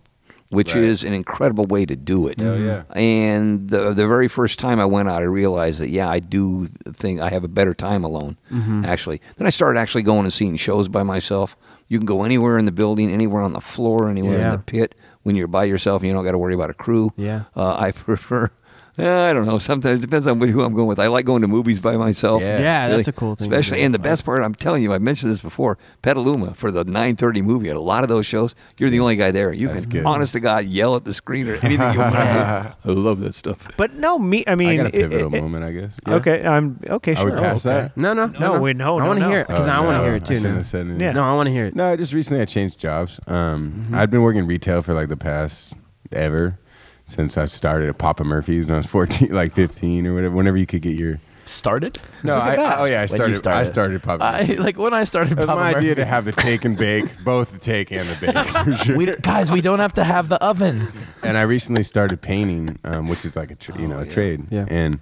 which 0.51 0.75
Right. 0.75 0.85
is 0.85 1.05
an 1.05 1.13
incredible 1.13 1.65
way 1.65 1.87
to 1.87 1.97
do 1.97 2.27
it. 2.29 2.41
Hell 2.41 2.59
yeah. 2.59 2.83
And 2.95 3.69
the 3.71 3.93
the 3.93 4.07
very 4.07 4.29
first 4.29 4.59
time 4.59 4.79
I 4.81 4.85
went 4.85 5.09
out, 5.09 5.23
I 5.23 5.27
realized 5.27 5.81
that 5.81 5.91
yeah, 5.91 6.09
I 6.09 6.19
do 6.21 6.69
think 6.93 7.21
I 7.21 7.31
have 7.31 7.45
a 7.45 7.49
better 7.49 7.75
time 7.75 8.05
alone. 8.05 8.37
Actually, 8.85 9.21
then 9.37 9.47
I 9.47 9.51
started 9.51 9.79
actually 9.79 10.03
going 10.03 10.25
and 10.25 10.33
seeing 10.33 10.57
shows 10.57 10.89
by 10.89 11.03
myself. 11.03 11.57
You 11.89 11.99
can 11.99 12.07
go 12.07 12.25
anywhere 12.25 12.59
in 12.59 12.65
the 12.65 12.73
building, 12.73 13.13
anywhere 13.13 13.43
on 13.43 13.53
the 13.53 13.61
floor, 13.61 14.09
anywhere 14.09 14.39
Yeah. 14.39 14.47
in 14.47 14.57
the 14.57 14.63
pit. 14.65 14.95
When 15.26 15.35
you're 15.35 15.49
by 15.49 15.64
yourself, 15.64 16.02
and 16.02 16.09
you 16.09 16.14
don't 16.14 16.25
got 16.25 16.33
to 16.33 16.38
worry 16.38 16.54
about 16.54 16.71
a 16.71 16.75
crew. 16.75 17.12
Yeah. 17.16 17.47
Uh, 17.56 17.75
I 17.76 17.90
prefer. 18.06 18.52
Eh, 18.99 19.31
I 19.31 19.33
don't 19.33 19.47
know. 19.47 19.59
Sometimes 19.59 19.99
it 19.99 20.03
depends 20.03 20.26
on 20.26 20.41
who 20.41 20.62
I'm 20.62 20.75
going 20.75 20.87
with. 20.88 20.99
I 20.99 21.07
like 21.09 21.25
going 21.25 21.43
to 21.43 21.49
movies 21.49 21.81
by 21.81 21.97
myself. 21.97 22.43
Yeah. 22.43 22.59
Yeah, 22.59 22.88
that's 22.88 23.09
a 23.09 23.12
cool 23.12 23.35
thing 23.35 23.53
Especially, 23.53 23.79
do. 23.79 23.85
and 23.85 23.95
the 23.95 23.99
best 23.99 24.25
part, 24.25 24.41
I'm 24.43 24.55
telling 24.55 24.83
you, 24.83 24.93
I 24.93 24.99
mentioned 24.99 25.31
this 25.33 25.41
before. 25.41 25.79
Petaluma 26.03 26.55
for 26.55 26.71
the 26.71 26.85
9:30 26.85 27.43
movie. 27.43 27.71
At 27.71 27.76
a 27.76 27.81
lot 27.81 28.03
of 28.03 28.09
those 28.09 28.26
shows, 28.26 28.55
you're 28.79 28.91
the 28.91 29.00
only 29.00 29.17
guy 29.17 29.31
there. 29.31 29.53
You 29.53 29.69
That's 29.69 29.83
can, 29.85 29.91
good. 29.93 30.05
honest 30.07 30.33
to 30.33 30.41
God, 30.41 30.65
yell 30.67 30.97
at 30.97 31.05
the 31.05 31.15
screen 31.15 31.49
or 31.49 31.55
anything 31.57 31.93
you 31.93 31.99
want. 31.99 32.15
To 32.15 32.75
do. 32.85 32.91
I 32.91 32.95
love 32.95 33.21
that 33.21 33.35
stuff. 33.35 33.69
But 33.76 33.95
no, 33.95 34.19
me. 34.19 34.45
I 34.47 34.55
mean, 34.55 34.69
I 34.69 34.76
got 34.76 34.87
a 34.87 34.91
pivotal 34.91 35.35
it- 35.35 35.38
it- 35.38 35.43
moment, 35.43 35.65
I 35.65 35.73
guess. 35.73 35.97
Yeah. 36.07 36.15
Okay, 36.15 36.45
I'm 36.47 36.81
okay. 36.88 37.12
I 37.12 37.15
Sure. 37.17 37.31
would 37.31 37.38
pass 37.38 37.67
Oh, 37.67 37.71
okay. 37.71 37.81
that. 37.83 37.97
No, 37.97 38.12
no, 38.15 38.26
No, 38.26 38.61
wait, 38.61 38.76
no, 38.76 38.97
I 38.97 39.03
no, 39.03 39.07
want 39.07 39.19
to 39.19 39.25
no. 39.25 39.31
hear 39.31 39.41
it 39.41 39.49
because 39.49 39.69
Oh, 39.69 39.73
I 39.73 39.81
want 39.81 39.99
to 39.99 40.03
hear 40.05 40.15
it 40.15 40.23
I 40.23 40.26
too. 40.26 40.35
shouldn't 40.37 40.45
now. 40.53 40.57
have 40.59 40.67
said. 40.67 41.00
Yeah. 41.00 41.12
No, 41.12 41.23
I 41.25 41.35
want 41.35 41.47
to 41.49 41.53
hear 41.53 41.67
it. 41.67 41.75
No, 41.76 41.97
just 41.97 42.12
recently 42.12 42.41
I 42.43 42.45
changed 42.45 42.79
jobs. 42.79 43.21
Um, 43.26 43.73
Mm-hmm. 43.76 43.95
I'd 43.95 44.11
been 44.11 44.23
working 44.23 44.47
retail 44.47 44.83
for 44.83 44.93
like 44.95 45.09
the 45.09 45.17
past 45.17 45.73
ever 46.12 46.59
since 47.07 47.39
I 47.39 47.47
started 47.47 47.89
at 47.89 47.97
Papa 47.99 48.25
Murphy's 48.25 48.67
when 48.67 48.75
I 48.75 48.79
was 48.79 48.87
14, 48.87 49.33
like 49.33 49.53
15 49.55 50.07
or 50.07 50.15
whatever. 50.15 50.35
Whenever 50.35 50.57
you 50.59 50.67
could 50.67 50.83
get 50.83 50.97
your 50.97 51.19
Started? 51.49 52.01
no, 52.25 52.35
Look 52.35 52.43
at 52.43 52.49
I, 52.49 52.57
that. 52.57 52.79
oh 52.81 52.85
yeah, 52.87 52.97
I 52.97 53.01
When 53.03 53.09
started. 53.09 53.27
you 53.29 53.35
I 53.35 53.39
started. 53.39 53.67
started 53.73 53.95
at 53.95 54.03
Papa. 54.03 54.25
I, 54.25 54.43
like 54.59 54.77
when 54.77 54.93
I 54.93 55.05
started 55.05 55.31
It 55.35 55.37
was 55.39 55.47
Papa 55.47 55.61
my 55.61 55.75
idea 55.77 55.95
to 55.95 56.05
have 56.05 56.25
the 56.25 56.33
take 56.33 56.65
and 56.65 56.77
bake, 56.77 57.05
both 57.25 57.53
the 57.53 57.59
take 57.59 57.93
and 57.93 58.09
the 58.09 58.27
bake. 58.27 58.37
For 58.79 58.85
sure. 58.85 58.97
We 58.97 59.07
don't- 59.07 59.23
guys, 59.23 59.53
we 59.53 59.61
don't 59.61 59.79
have 59.79 59.95
to 59.95 60.03
have 60.03 60.29
the 60.29 60.43
oven. 60.45 60.89
and 61.23 61.37
I 61.39 61.43
recently 61.43 61.85
started 61.85 62.21
painting, 62.21 62.81
um, 62.83 63.07
which 63.09 63.25
is 63.25 63.37
like 63.37 63.53
a 63.53 63.55
tr- 63.55 63.81
you 63.81 63.87
know 63.87 64.01
a 64.01 64.07
trade, 64.07 64.45
Yeah. 64.51 64.67
and 64.69 64.99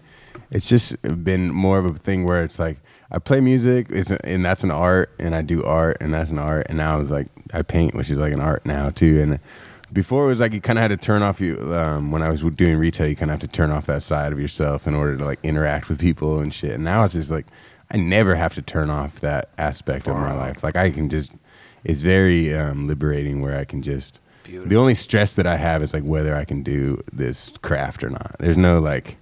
it's 0.51 0.69
just 0.69 1.01
been 1.25 1.51
more 1.51 1.79
of 1.79 1.87
a 1.87 1.95
thing 1.95 2.25
where 2.27 2.45
it's 2.45 2.59
like 2.59 2.77
I 3.11 3.19
play 3.21 3.41
music, 3.41 3.87
and 4.23 4.45
that's 4.45 4.65
an 4.65 4.71
art, 4.71 5.15
and 5.19 5.35
I 5.35 5.41
do 5.41 5.65
art, 5.65 5.97
and 6.03 6.13
that's 6.13 6.31
an 6.31 6.39
art, 6.39 6.67
and 6.69 6.77
now 6.77 7.01
it's 7.01 7.11
like 7.11 7.29
I 7.55 7.63
paint, 7.63 7.95
which 7.95 8.11
is 8.11 8.19
like 8.19 8.35
an 8.35 8.41
art 8.43 8.67
now 8.67 8.91
too, 8.91 9.19
and. 9.23 9.39
Before 9.93 10.25
it 10.25 10.29
was 10.29 10.41
like 10.41 10.53
you 10.53 10.61
kind 10.61 10.79
of 10.79 10.83
had 10.83 10.89
to 10.89 10.97
turn 10.97 11.23
off 11.23 11.41
you 11.41 11.75
um, 11.75 12.11
when 12.11 12.23
I 12.23 12.31
was 12.31 12.41
doing 12.41 12.77
retail. 12.77 13.07
You 13.07 13.17
kind 13.17 13.31
of 13.31 13.35
have 13.41 13.49
to 13.49 13.55
turn 13.57 13.71
off 13.71 13.87
that 13.87 14.03
side 14.03 14.33
of 14.33 14.41
yourself 14.41 14.87
in 14.87 14.95
order 14.95 15.17
to 15.17 15.25
like 15.25 15.39
interact 15.43 15.89
with 15.89 16.01
people 16.01 16.41
and 16.41 16.53
shit. 16.53 16.73
And 16.73 16.85
now 16.85 17.05
it's 17.05 17.15
just 17.15 17.31
like 17.31 17.47
I 17.91 17.97
never 17.97 18.35
have 18.35 18.55
to 18.55 18.63
turn 18.63 18.91
off 18.91 19.21
that 19.21 19.51
aspect 19.59 20.09
of 20.09 20.17
my 20.17 20.33
life. 20.33 20.65
Like 20.65 20.77
I 20.77 20.91
can 20.91 21.09
just, 21.09 21.33
it's 21.85 22.01
very 22.01 22.55
um, 22.55 22.87
liberating 22.89 23.41
where 23.41 23.59
I 23.59 23.65
can 23.65 23.83
just. 23.83 24.21
The 24.69 24.77
only 24.77 24.95
stress 24.95 25.37
that 25.37 25.47
I 25.47 25.57
have 25.57 25.83
is 25.83 25.95
like 25.95 26.03
whether 26.03 26.35
I 26.35 26.45
can 26.45 26.63
do 26.63 27.03
this 27.13 27.51
craft 27.63 28.05
or 28.05 28.11
not. 28.11 28.37
There's 28.41 28.59
no 28.59 28.79
like 28.79 29.17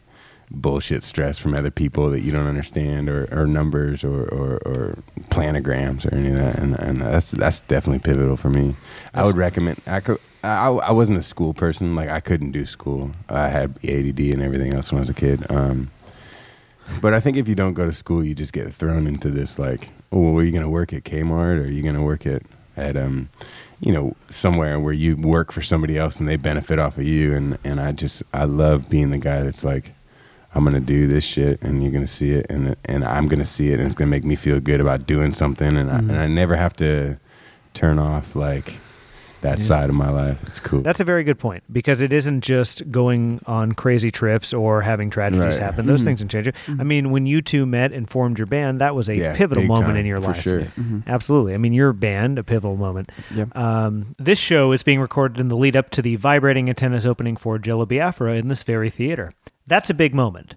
bullshit 0.50 1.04
stress 1.04 1.38
from 1.38 1.54
other 1.54 1.71
people 1.71 2.11
that 2.11 2.21
you 2.21 2.33
don't 2.33 2.47
understand 2.47 3.09
or, 3.09 3.28
or 3.33 3.47
numbers 3.47 4.04
or, 4.04 4.23
or, 4.28 4.57
or 4.66 4.99
planograms 5.31 6.04
or 6.11 6.14
any 6.14 6.31
of 6.31 6.37
that. 6.37 6.59
And, 6.59 6.78
and 6.78 6.99
that's 6.99 7.31
that's 7.31 7.61
definitely 7.62 8.00
pivotal 8.00 8.37
for 8.37 8.50
me. 8.50 8.75
I 9.14 9.25
would 9.25 9.37
recommend. 9.37 9.81
I 9.87 10.00
could. 10.00 10.19
I, 10.43 10.69
I 10.69 10.93
wasn't 10.93 11.19
a 11.19 11.23
school 11.23 11.55
person. 11.55 11.95
Like 11.95 12.09
I 12.09 12.21
couldn't 12.21 12.53
do 12.53 12.67
school. 12.67 13.13
I 13.29 13.49
had 13.49 13.77
ADD 13.85 14.21
and 14.21 14.43
everything 14.43 14.75
else 14.75 14.91
when 14.91 14.99
I 14.99 15.01
was 15.03 15.09
a 15.09 15.15
kid. 15.15 15.51
Um, 15.51 15.91
but 17.01 17.15
I 17.15 17.21
think 17.21 17.37
if 17.37 17.49
you 17.49 17.55
don't 17.55 17.75
go 17.75 17.87
to 17.87 17.93
school, 17.93 18.25
you 18.25 18.35
just 18.35 18.53
get 18.53 18.73
thrown 18.75 19.07
into 19.07 19.31
this 19.31 19.59
like, 19.59 19.91
oh, 20.11 20.21
well, 20.21 20.37
are 20.39 20.43
you 20.43 20.51
going 20.51 20.63
to 20.63 20.69
work 20.69 20.93
at 20.93 21.05
Kmart 21.05 21.59
or 21.59 21.63
are 21.63 21.71
you 21.71 21.83
going 21.83 21.95
to 21.95 22.03
work 22.03 22.27
at 22.27 22.43
at 22.77 22.97
um, 22.97 23.29
you 23.81 23.93
know, 23.93 24.15
somewhere 24.31 24.79
where 24.79 24.93
you 24.93 25.17
work 25.17 25.53
for 25.53 25.61
somebody 25.61 25.99
else 25.99 26.19
and 26.19 26.29
they 26.29 26.37
benefit 26.37 26.79
off 26.79 26.97
of 26.97 27.05
you. 27.05 27.35
And 27.35 27.59
and 27.65 27.81
I 27.81 27.93
just 27.93 28.23
I 28.33 28.45
love 28.45 28.89
being 28.89 29.11
the 29.11 29.19
guy 29.19 29.43
that's 29.43 29.65
like, 29.65 29.93
I'm 30.55 30.65
going 30.65 30.75
to 30.75 30.81
do 30.81 31.09
this 31.09 31.25
shit 31.25 31.61
and 31.63 31.83
you're 31.83 31.93
going 31.93 32.05
to 32.05 32.11
see 32.11 32.33
it 32.33 32.47
and 32.49 32.77
and 32.85 33.05
I'm 33.05 33.27
going 33.27 33.41
to 33.41 33.47
see 33.47 33.73
it 33.73 33.81
and 33.81 33.87
it's 33.87 33.97
going 33.97 34.09
to 34.09 34.11
make 34.11 34.25
me 34.25 34.37
feel 34.37 34.61
good 34.61 34.81
about 34.81 35.07
doing 35.07 35.33
something 35.33 35.77
and 35.77 35.91
I, 35.91 35.99
and 35.99 36.17
I 36.17 36.27
never 36.29 36.57
have 36.57 36.75
to 36.77 37.19
turn 37.75 37.99
off 37.99 38.37
like 38.37 38.75
that 39.43 39.61
side 39.61 39.89
of 39.91 39.95
my 39.95 40.09
life. 40.11 40.43
It's 40.47 40.61
cool. 40.61 40.81
That's 40.81 41.01
a 41.01 41.05
very 41.05 41.25
good 41.25 41.39
point 41.39 41.63
because 41.73 42.01
it 42.01 42.13
isn't 42.13 42.41
just 42.41 42.91
going 42.91 43.41
on 43.47 43.73
crazy 43.73 44.11
trips 44.11 44.53
or 44.53 44.83
having 44.83 45.11
tragedies 45.11 45.59
Right. 45.59 45.63
happen. 45.63 45.87
Those 45.87 46.01
mm-hmm. 46.01 46.07
things 46.07 46.21
can 46.21 46.29
change 46.29 46.49
it. 46.49 46.55
I 46.67 46.71
mm-hmm. 46.71 46.89
mean, 46.89 47.11
when 47.11 47.27
you 47.27 47.43
two 47.43 47.67
met 47.67 47.93
and 47.93 48.09
formed 48.09 48.39
your 48.39 48.47
band, 48.47 48.81
that 48.81 48.95
was 48.95 49.09
a 49.09 49.17
Yeah, 49.17 49.37
pivotal 49.37 49.65
moment 49.65 49.89
time, 49.89 49.97
in 49.97 50.07
your 50.07 50.21
for 50.21 50.29
life. 50.29 50.43
sure. 50.43 50.61
Mm-hmm. 50.63 51.01
Absolutely. 51.07 51.55
I 51.55 51.59
mean, 51.59 51.73
your 51.73 51.93
band, 51.93 52.39
a 52.39 52.45
pivotal 52.45 52.77
moment. 52.77 53.13
Yeah. 53.35 53.47
Um, 53.53 54.15
this 54.19 54.39
show 54.39 54.73
is 54.73 54.83
being 54.83 55.01
recorded 55.01 55.39
in 55.41 55.49
the 55.49 55.57
lead 55.57 55.77
up 55.77 55.91
to 55.91 56.03
the 56.03 56.17
Vibrating 56.17 56.69
Antennas 56.69 57.05
opening 57.07 57.37
for 57.37 57.59
Jello 57.59 57.87
Biafra 57.87 58.35
in 58.35 58.49
this 58.49 58.63
very 58.63 58.91
theater. 58.91 59.33
That's 59.67 59.91
a 59.91 59.95
big 59.95 60.15
moment. 60.15 60.55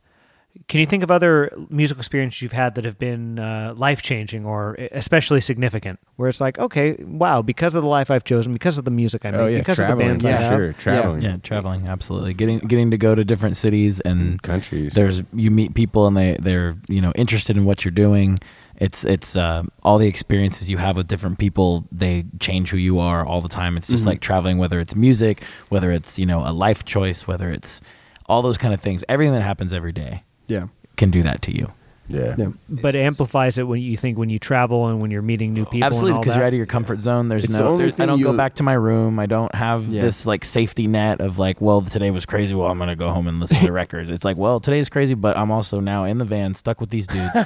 Can 0.67 0.79
you 0.79 0.87
think 0.87 1.03
of 1.03 1.11
other 1.11 1.51
musical 1.69 1.99
experiences 2.01 2.41
you've 2.41 2.51
had 2.51 2.73
that 2.73 2.85
have 2.85 2.97
been 2.97 3.37
uh, 3.37 3.75
life 3.77 4.01
changing 4.01 4.45
or 4.45 4.73
especially 4.91 5.39
significant? 5.39 5.99
Where 6.15 6.27
it's 6.27 6.41
like, 6.41 6.57
okay, 6.57 6.95
wow, 7.03 7.43
because 7.43 7.75
of 7.75 7.83
the 7.83 7.87
life 7.87 8.09
I've 8.09 8.23
chosen, 8.23 8.51
because 8.51 8.79
of 8.79 8.85
the 8.85 8.89
music 8.91 9.25
I 9.25 9.31
make, 9.31 9.39
oh 9.41 9.45
yeah, 9.45 9.59
because 9.59 9.75
traveling. 9.77 10.09
of 10.09 10.19
the 10.21 10.27
bands 10.27 10.41
I 10.41 10.43
have. 10.43 10.57
sure, 10.57 10.73
traveling. 10.73 11.21
Yeah, 11.21 11.37
traveling 11.43 11.87
absolutely. 11.87 12.33
Getting 12.33 12.59
getting 12.59 12.89
to 12.91 12.97
go 12.97 13.13
to 13.13 13.23
different 13.23 13.57
cities 13.57 13.99
and 13.99 14.41
countries. 14.41 14.93
there's 14.95 15.21
you 15.33 15.51
meet 15.51 15.75
people 15.75 16.07
and 16.07 16.17
they 16.17 16.35
they're 16.39 16.75
you 16.87 16.99
know 17.01 17.11
interested 17.15 17.57
in 17.57 17.65
what 17.65 17.85
you're 17.85 17.91
doing. 17.91 18.39
It's 18.77 19.05
it's 19.05 19.35
uh, 19.35 19.63
all 19.83 19.99
the 19.99 20.07
experiences 20.07 20.67
you 20.69 20.77
have 20.77 20.97
with 20.97 21.07
different 21.07 21.37
people. 21.37 21.85
They 21.91 22.25
change 22.39 22.71
who 22.71 22.77
you 22.77 22.97
are 22.99 23.23
all 23.23 23.39
the 23.39 23.49
time. 23.49 23.77
It's 23.77 23.87
just 23.87 24.03
Mhm. 24.03 24.07
like 24.07 24.19
traveling, 24.19 24.57
whether 24.57 24.79
it's 24.79 24.95
music, 24.95 25.43
whether 25.69 25.91
it's 25.91 26.17
you 26.17 26.25
know 26.25 26.39
a 26.45 26.51
life 26.51 26.83
choice, 26.85 27.27
whether 27.27 27.51
it's 27.51 27.81
all 28.25 28.41
those 28.41 28.57
kind 28.57 28.73
of 28.73 28.81
things. 28.81 29.03
Everything 29.07 29.33
that 29.33 29.43
happens 29.43 29.71
every 29.71 29.91
day 29.93 30.23
Yeah. 30.47 30.67
can 30.97 31.11
do 31.11 31.21
that 31.23 31.41
to 31.43 31.55
you. 31.55 31.71
Yeah. 32.07 32.35
Yeah. 32.37 32.47
But 32.69 32.95
it 32.95 32.99
amplifies 32.99 33.57
it 33.57 33.63
when 33.63 33.81
you 33.81 33.97
think 33.97 34.17
when 34.17 34.29
you 34.29 34.39
travel 34.39 34.87
and 34.87 35.01
when 35.01 35.11
you're 35.11 35.21
meeting 35.21 35.53
new 35.53 35.65
people. 35.65 35.83
Absolutely, 35.85 36.19
because 36.19 36.35
you're 36.35 36.45
out 36.45 36.53
of 36.53 36.57
your 36.57 36.65
comfort 36.65 37.01
zone. 37.01 37.29
There's 37.29 37.45
It's 37.45 37.57
no. 37.57 37.67
only 37.69 37.91
there- 37.91 38.03
I 38.03 38.05
don't 38.07 38.21
go 38.21 38.35
back 38.35 38.55
to 38.55 38.63
my 38.63 38.73
room. 38.73 39.19
I 39.19 39.25
don't 39.25 39.53
have 39.55 39.87
Yeah. 39.87 40.01
this 40.01 40.25
like 40.25 40.45
safety 40.45 40.87
net 40.87 41.21
of 41.21 41.37
like, 41.37 41.61
well, 41.61 41.81
today 41.81 42.11
was 42.11 42.25
crazy. 42.25 42.53
Well, 42.55 42.69
I'm 42.69 42.77
gonna 42.77 42.95
go 42.95 43.09
home 43.09 43.27
and 43.27 43.39
listen 43.39 43.57
to 43.65 43.71
records. 43.83 44.09
It's 44.09 44.23
like, 44.25 44.37
well, 44.37 44.59
today's 44.59 44.89
crazy, 44.89 45.13
but 45.13 45.37
I'm 45.37 45.51
also 45.51 45.79
now 45.79 46.03
in 46.03 46.17
the 46.17 46.25
van, 46.25 46.53
stuck 46.53 46.79
with 46.79 46.89
these 46.89 47.07
dudes, 47.07 47.29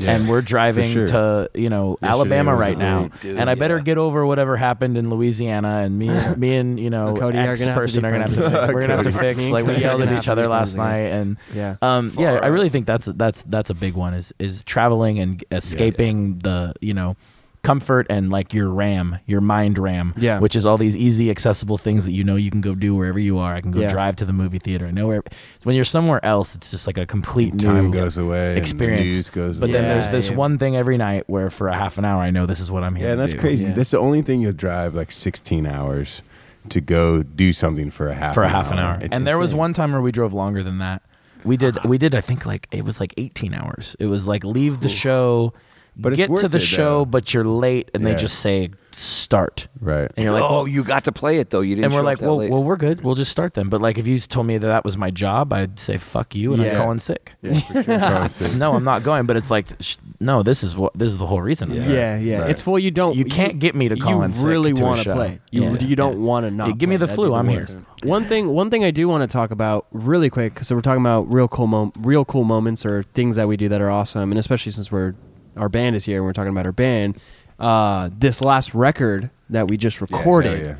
and 0.00 0.28
we're 0.28 0.42
driving 0.42 0.92
sure. 0.92 1.06
to 1.08 1.50
you 1.54 1.68
know 1.70 1.98
Yesterday 2.02 2.08
Alabama 2.12 2.50
was 2.52 2.60
right 2.60 2.78
now, 2.78 3.08
dude, 3.20 3.36
and 3.38 3.48
I 3.50 3.54
better 3.54 3.76
yeah. 3.78 3.82
get 3.84 3.98
over 3.98 4.26
whatever 4.26 4.56
happened 4.56 4.96
in 4.98 5.10
Louisiana, 5.10 5.82
and 5.84 5.98
me, 5.98 6.08
and 6.08 6.36
me 6.38 6.56
and 6.56 6.78
you 6.80 6.90
know 6.90 7.14
Cody 7.14 7.38
are 7.38 7.56
gonna 7.56 7.56
have 7.56 7.58
to 7.58 7.74
person 7.74 8.04
are 8.04 8.10
gonna 8.10 8.24
have 8.28 8.34
to 8.34 8.50
fix, 8.50 8.72
we're 8.72 8.80
gonna 8.80 8.96
have 8.96 9.04
to 9.04 9.12
fix. 9.12 9.48
Like 9.50 9.66
we 9.66 9.76
yelled 9.76 10.02
at 10.02 10.16
each 10.16 10.28
other 10.28 10.48
last 10.48 10.76
night, 10.76 11.08
and 11.12 11.36
Yeah. 11.54 11.76
um, 11.82 12.12
yeah, 12.18 12.34
I 12.42 12.46
really 12.48 12.68
think 12.68 12.86
that's 12.86 13.06
that's 13.06 13.42
that's 13.48 13.70
a 13.70 13.74
big 13.74 13.91
one 13.94 14.14
is 14.14 14.32
is 14.38 14.62
traveling 14.62 15.18
and 15.18 15.44
escaping 15.50 16.38
the 16.38 16.74
you 16.80 16.94
know 16.94 17.16
comfort 17.62 18.08
and 18.10 18.28
like 18.28 18.52
your 18.52 18.68
RAM, 18.68 19.20
your 19.24 19.40
mind 19.40 19.78
RAM, 19.78 20.12
Yeah. 20.16 20.40
which 20.40 20.56
is 20.56 20.66
all 20.66 20.76
these 20.76 20.96
easy 20.96 21.30
accessible 21.30 21.78
things 21.78 22.04
that 22.06 22.10
you 22.10 22.24
know 22.24 22.34
you 22.34 22.50
can 22.50 22.60
go 22.60 22.74
do 22.74 22.92
wherever 22.96 23.20
you 23.20 23.38
are. 23.38 23.54
I 23.54 23.60
can 23.60 23.70
go 23.70 23.78
Yeah. 23.80 23.88
drive 23.88 24.16
to 24.16 24.24
the 24.24 24.32
movie 24.32 24.58
theater. 24.58 24.86
I 24.86 24.90
know 24.90 25.06
where 25.06 25.22
when 25.62 25.76
you're 25.76 25.84
somewhere 25.84 26.18
else, 26.24 26.56
it's 26.56 26.72
just 26.72 26.88
like 26.88 26.98
a 26.98 27.06
complete 27.06 27.60
Time 27.60 27.92
goes 27.92 28.16
away. 28.16 28.56
experience. 28.56 29.12
news 29.12 29.30
goes 29.30 29.58
But 29.58 29.70
away. 29.70 29.74
then 29.80 29.88
there's 29.88 30.08
this 30.08 30.30
yeah. 30.30 30.34
one 30.36 30.58
thing 30.58 30.74
every 30.74 30.96
night 30.96 31.22
where 31.28 31.50
for 31.50 31.68
a 31.68 31.74
half 31.76 31.98
an 31.98 32.04
hour 32.04 32.20
I 32.20 32.32
know 32.32 32.46
this 32.46 32.58
is 32.58 32.68
what 32.68 32.82
I'm 32.82 32.96
here. 32.96 33.06
Yeah, 33.06 33.12
and 33.12 33.18
to 33.18 33.22
that's 33.22 33.34
do. 33.34 33.38
crazy. 33.38 33.64
Yeah. 33.66 33.74
That's 33.74 33.92
the 33.92 33.98
only 34.00 34.22
thing 34.22 34.40
you'll 34.40 34.52
drive 34.54 34.96
like 34.96 35.12
16 35.12 35.64
hours 35.64 36.20
to 36.68 36.80
go 36.80 37.22
do 37.22 37.52
something 37.52 37.90
for 37.90 38.08
a 38.08 38.14
half 38.14 38.34
for 38.34 38.42
a 38.42 38.46
an 38.46 38.52
half 38.52 38.72
an 38.72 38.78
hour. 38.80 38.98
It's 39.00 39.16
and 39.16 39.24
there 39.26 39.38
was 39.38 39.54
one 39.54 39.72
time 39.72 39.92
where 39.92 40.00
we 40.02 40.10
drove 40.10 40.32
longer 40.32 40.64
than 40.64 40.78
that. 40.78 41.01
We 41.44 41.56
did 41.56 41.76
uh-huh. 41.78 41.88
we 41.88 41.98
did 41.98 42.14
I 42.14 42.20
think 42.20 42.46
like 42.46 42.68
it 42.70 42.84
was 42.84 43.00
like 43.00 43.14
18 43.16 43.54
hours. 43.54 43.96
It 43.98 44.06
was 44.06 44.26
like 44.26 44.44
leave 44.44 44.80
the 44.80 44.88
show 44.88 45.52
But 45.94 46.14
it's 46.14 46.20
get 46.26 46.34
to 46.38 46.48
the 46.48 46.56
it, 46.56 46.60
show 46.60 47.00
though. 47.00 47.04
but 47.04 47.34
you're 47.34 47.44
late 47.44 47.90
and 47.92 48.04
they 48.06 48.14
just 48.14 48.38
say 48.38 48.70
start. 48.92 49.68
right. 49.80 50.10
And 50.16 50.24
you're 50.24 50.32
like, 50.32 50.42
oh, 50.42 50.54
well, 50.54 50.68
you 50.68 50.84
got 50.84 51.04
to 51.04 51.12
play 51.12 51.38
it 51.38 51.50
though. 51.50 51.60
You 51.60 51.74
didn't. 51.74 51.84
and 51.86 51.92
we're 51.94 52.00
show 52.00 52.04
like, 52.04 52.20
well, 52.22 52.36
late. 52.36 52.50
well, 52.50 52.62
we're 52.62 52.76
good. 52.76 53.02
We'll 53.02 53.14
just 53.14 53.30
start 53.30 53.52
them. 53.54 53.68
But 53.68 53.82
like, 53.82 53.98
if 53.98 54.06
you 54.06 54.18
told 54.20 54.46
me 54.46 54.56
that 54.56 54.66
that 54.66 54.84
was 54.86 54.96
my 54.96 55.10
job, 55.10 55.52
I'd 55.52 55.78
say 55.78 55.98
fuck 55.98 56.34
you, 56.34 56.54
and 56.54 56.62
I'm 56.62 56.76
calling 56.76 56.98
sick. 56.98 57.32
Yeah, 57.42 57.52
sure. 57.58 57.84
Probably 57.84 58.28
sick. 58.30 58.56
no, 58.56 58.72
I'm 58.72 58.84
not 58.84 59.02
going. 59.02 59.26
But 59.26 59.36
it's 59.36 59.50
like, 59.50 59.66
sh- 59.80 59.96
no, 60.18 60.42
this 60.42 60.64
is 60.64 60.74
what 60.76 60.94
this 60.94 61.10
is 61.10 61.18
the 61.18 61.26
whole 61.26 61.42
reason. 61.42 61.74
Yeah. 61.74 61.86
Yeah, 61.88 62.16
yeah. 62.18 62.38
Right. 62.40 62.50
It's 62.50 62.62
full. 62.62 62.78
You 62.78 62.90
don't. 62.90 63.14
You 63.14 63.24
can't 63.26 63.58
get 63.58 63.74
me 63.74 63.88
to 63.90 63.96
call 63.96 64.12
You 64.12 64.22
in 64.22 64.32
sick 64.32 64.42
You 64.44 64.48
really 64.48 64.72
wanna 64.72 65.04
play. 65.04 65.40
You 65.50 65.64
Yeah. 65.74 65.78
you 65.80 65.96
don't 65.96 66.20
Yeah. 66.20 66.26
want 66.26 66.44
to 66.46 66.50
not. 66.50 66.68
Yeah, 66.68 66.74
give 66.74 66.88
me 66.88 66.96
the 66.96 67.08
flu, 67.08 67.34
I'm 67.34 67.48
here. 67.48 67.68
One 68.02 68.24
thing. 68.24 68.48
One 68.48 68.70
thing 68.70 68.82
I 68.84 68.90
do 68.90 69.08
want 69.08 69.28
to 69.28 69.32
talk 69.32 69.50
about 69.50 69.86
really 69.92 70.30
quick. 70.30 70.64
So 70.64 70.74
we're 70.74 70.80
talking 70.80 71.02
about 71.02 71.30
real 71.30 71.48
cool, 71.48 71.66
mom- 71.66 71.92
real 71.98 72.24
cool 72.24 72.44
moments 72.44 72.86
or 72.86 73.02
things 73.14 73.36
that 73.36 73.46
we 73.46 73.56
do 73.58 73.68
that 73.68 73.80
are 73.82 73.90
awesome, 73.90 74.32
and 74.32 74.38
especially 74.38 74.72
since 74.72 74.90
we're 74.90 75.14
our 75.56 75.68
band 75.68 75.96
is 75.96 76.04
here 76.04 76.16
and 76.18 76.24
we're 76.26 76.32
talking 76.32 76.50
about 76.52 76.66
our 76.66 76.72
band. 76.72 77.18
Uh, 77.58 78.10
this 78.16 78.42
last 78.42 78.74
record 78.74 79.30
that 79.50 79.68
we 79.68 79.76
just 79.76 80.00
recorded. 80.00 80.58
hell 80.58 80.66
yeah. 80.68 80.76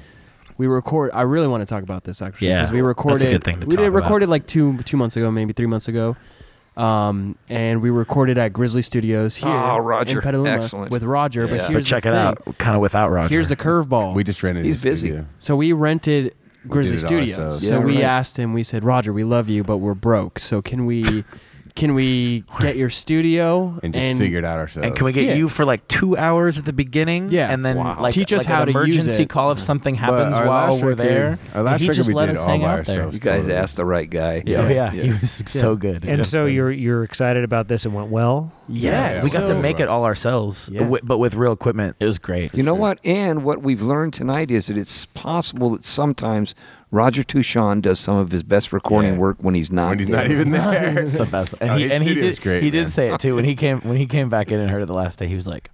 We 0.58 0.66
record. 0.66 1.10
I 1.14 1.22
really 1.22 1.48
want 1.48 1.60
to 1.62 1.66
talk 1.66 1.82
about 1.82 2.04
this 2.04 2.20
actually 2.22 2.48
Yeah, 2.48 2.56
because 2.58 2.70
we 2.72 2.78
that's 2.78 2.84
a 2.84 2.86
recorded. 2.88 3.30
good 3.32 3.44
thing 3.44 3.60
to 3.60 3.66
we 3.66 3.74
talk 3.74 3.82
did 3.84 3.88
about. 3.88 4.02
recorded 4.02 4.28
like 4.28 4.46
two 4.46 4.78
two 4.78 4.96
months 4.96 5.16
ago, 5.16 5.30
maybe 5.30 5.52
three 5.52 5.66
months 5.66 5.88
ago, 5.88 6.16
um, 6.76 7.36
and 7.48 7.82
we 7.82 7.90
recorded 7.90 8.38
at 8.38 8.52
Grizzly 8.52 8.82
Studios 8.82 9.36
here 9.36 9.48
Oh, 9.48 9.78
Roger. 9.78 10.18
in 10.18 10.22
Petaluma 10.22 10.50
Excellent. 10.50 10.90
with 10.90 11.02
Roger. 11.04 11.42
Yeah. 11.44 11.50
But 11.50 11.58
But 11.58 11.70
here's 11.70 11.84
But 11.84 11.88
check 11.88 12.02
the 12.04 12.08
it 12.10 12.12
thing. 12.12 12.20
out, 12.52 12.58
kind 12.58 12.74
of 12.76 12.80
without 12.82 13.10
Roger. 13.10 13.28
Here's 13.28 13.48
the 13.48 13.56
curveball. 13.56 14.14
We 14.14 14.24
just 14.24 14.42
rented. 14.42 14.64
He's 14.64 14.82
busy. 14.82 15.08
studio. 15.08 15.26
so 15.38 15.56
we 15.56 15.72
rented 15.72 16.34
Grizzly 16.68 16.96
did 16.98 17.04
it 17.04 17.04
all 17.04 17.08
Studios. 17.52 17.68
So 17.68 17.78
Yeah, 17.78 17.84
we 17.84 17.94
right. 17.96 18.04
asked 18.04 18.36
him. 18.38 18.52
We 18.52 18.62
said, 18.62 18.84
Roger, 18.84 19.12
we 19.12 19.24
love 19.24 19.48
you, 19.48 19.64
but 19.64 19.78
we're 19.78 19.94
broke. 19.94 20.38
So 20.38 20.62
can 20.62 20.86
we, 20.86 21.24
can 21.74 21.94
we 21.94 22.44
get 22.60 22.76
your 22.76 22.90
studio 22.90 23.78
and 23.82 23.94
just 23.94 24.18
figure 24.18 24.38
it 24.38 24.44
out 24.44 24.58
ourselves. 24.58 24.86
And 24.86 24.94
can 24.94 25.04
we 25.06 25.12
get 25.12 25.24
Yeah. 25.24 25.34
you 25.34 25.48
for 25.48 25.64
like 25.64 25.86
two 25.88 26.16
hours 26.16 26.58
at 26.58 26.64
the 26.64 26.72
beginning? 26.72 27.30
Yeah. 27.30 27.50
and 27.50 27.64
then 27.64 27.76
Wow. 27.78 27.96
like 28.00 28.12
Teach 28.14 28.32
us 28.32 28.40
like 28.40 28.48
how 28.48 28.62
an 28.62 28.72
to 28.72 28.86
use 28.86 28.96
emergency 28.98 29.22
it. 29.22 29.28
call 29.28 29.52
if 29.52 29.58
something 29.58 29.94
happens 29.94 30.36
our 30.36 30.46
while 30.46 30.72
last 30.72 30.82
we're 30.82 30.90
record- 30.90 30.98
there. 31.08 31.38
Our 31.54 31.62
last 31.62 31.80
he 31.80 31.86
record 31.88 31.96
just 31.96 32.08
we 32.08 32.14
let 32.14 32.26
did 32.26 32.36
us 32.36 32.42
all 32.42 32.48
hang 32.48 32.60
by 32.60 32.66
out 32.66 32.84
there. 32.84 32.96
ourselves. 32.96 33.14
you 33.14 33.20
guys 33.20 33.40
totally. 33.42 33.54
asked 33.54 33.76
the 33.76 33.84
right 33.86 34.08
guy. 34.10 34.42
Yeah, 34.46 34.68
yeah, 34.68 34.90
he 34.90 35.02
Yeah. 35.08 35.18
was 35.20 35.42
so 35.46 35.74
good. 35.76 36.04
And 36.04 36.18
Yeah. 36.18 36.24
so 36.24 36.46
you're 36.46 36.70
you're 36.70 37.04
excited 37.04 37.42
about 37.44 37.68
this. 37.68 37.86
It 37.86 37.92
went 37.92 38.08
well. 38.10 38.52
yeah, 38.68 39.14
Yeah, 39.14 39.22
we 39.24 39.30
got 39.30 39.48
so- 39.48 39.54
to 39.54 39.60
make 39.60 39.80
it 39.80 39.88
all 39.88 40.04
ourselves, 40.04 40.68
Yeah. 40.72 40.80
wi- 40.80 41.00
but 41.02 41.18
with 41.18 41.34
real 41.34 41.52
equipment. 41.52 41.96
It 42.00 42.04
was 42.06 42.18
great. 42.18 42.54
You 42.54 42.62
know 42.62 42.74
what? 42.74 42.98
And 43.04 43.44
what 43.44 43.62
we've 43.62 43.82
learned 43.82 44.12
tonight 44.12 44.50
is 44.50 44.66
that 44.68 44.76
it's 44.76 45.06
possible 45.06 45.70
that 45.70 45.84
sometimes 45.84 46.54
Roger 46.92 47.24
Touchon 47.24 47.80
does 47.82 47.98
some 47.98 48.16
of 48.16 48.30
his 48.30 48.42
best 48.44 48.72
recording 48.72 49.14
Yeah. 49.14 49.18
work 49.18 49.38
when 49.40 49.54
he's 49.54 49.72
not 49.72 49.88
when 49.88 49.98
he's 49.98 50.08
there. 50.08 50.16
not 50.22 50.30
even 50.30 50.50
there. 50.50 50.98
It's 51.06 51.16
the 51.16 51.24
best. 51.26 51.54
And 51.60 51.70
Oh, 51.70 51.76
he, 51.76 51.84
and 51.90 52.04
he 52.04 52.10
studio's 52.10 52.36
did. 52.36 52.42
great, 52.42 52.62
he 52.62 52.70
man. 52.70 52.84
did 52.84 52.92
say 52.92 53.12
it 53.12 53.18
too 53.20 53.34
when 53.34 53.44
he 53.44 53.56
came 53.56 53.80
when 53.80 53.96
he 53.96 54.06
came 54.06 54.28
back 54.28 54.52
in 54.52 54.60
and 54.60 54.70
heard 54.70 54.82
it 54.82 54.86
the 54.86 54.94
last 54.94 55.18
day. 55.18 55.26
He 55.26 55.34
was 55.34 55.46
like, 55.46 55.70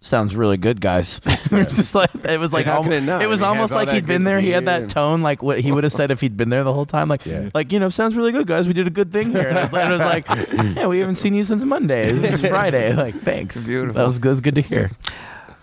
"Sounds 0.00 0.34
really 0.36 0.56
good, 0.56 0.80
guys." 0.80 1.20
It 1.52 1.66
was 1.66 1.76
just 1.76 1.94
like 1.94 2.08
it 2.14 2.40
was 2.40 2.50
like 2.52 2.64
how 2.64 2.76
almo- 2.78 2.92
it 3.20 3.26
was 3.26 3.40
He 3.40 3.44
almost 3.44 3.74
like 3.74 3.90
he'd 3.90 4.06
been 4.06 4.22
good 4.22 4.28
there. 4.30 4.40
He 4.40 4.50
had 4.50 4.64
that 4.66 4.88
tone 4.88 5.20
like 5.20 5.42
what 5.42 5.60
he 5.60 5.70
would 5.70 5.84
have 5.84 5.92
said 5.92 6.10
if 6.10 6.20
he'd 6.22 6.34
been 6.36 6.48
there 6.48 6.64
the 6.64 6.72
whole 6.72 6.86
time. 6.86 7.08
Like 7.08 7.26
Yeah. 7.26 7.50
like 7.52 7.72
you 7.72 7.78
know, 7.80 7.90
sounds 7.90 8.14
really 8.16 8.32
good, 8.32 8.46
guys. 8.46 8.66
We 8.66 8.72
did 8.72 8.86
a 8.86 8.90
good 8.90 9.12
thing 9.12 9.32
here. 9.32 9.48
And 9.48 9.58
I 9.58 9.64
was, 9.64 9.74
I 9.74 9.90
was 9.90 10.00
like, 10.00 10.26
"Yeah, 10.76 10.86
we 10.86 11.00
haven't 11.00 11.16
seen 11.16 11.34
you 11.34 11.44
since 11.44 11.62
Monday. 11.64 12.08
It's 12.10 12.40
Friday." 12.40 12.94
Like, 12.94 13.16
thanks. 13.20 13.66
Beautiful. 13.66 13.94
That 13.94 14.06
was, 14.06 14.18
that 14.20 14.28
was 14.28 14.40
good 14.40 14.54
to 14.54 14.62
hear. 14.62 14.90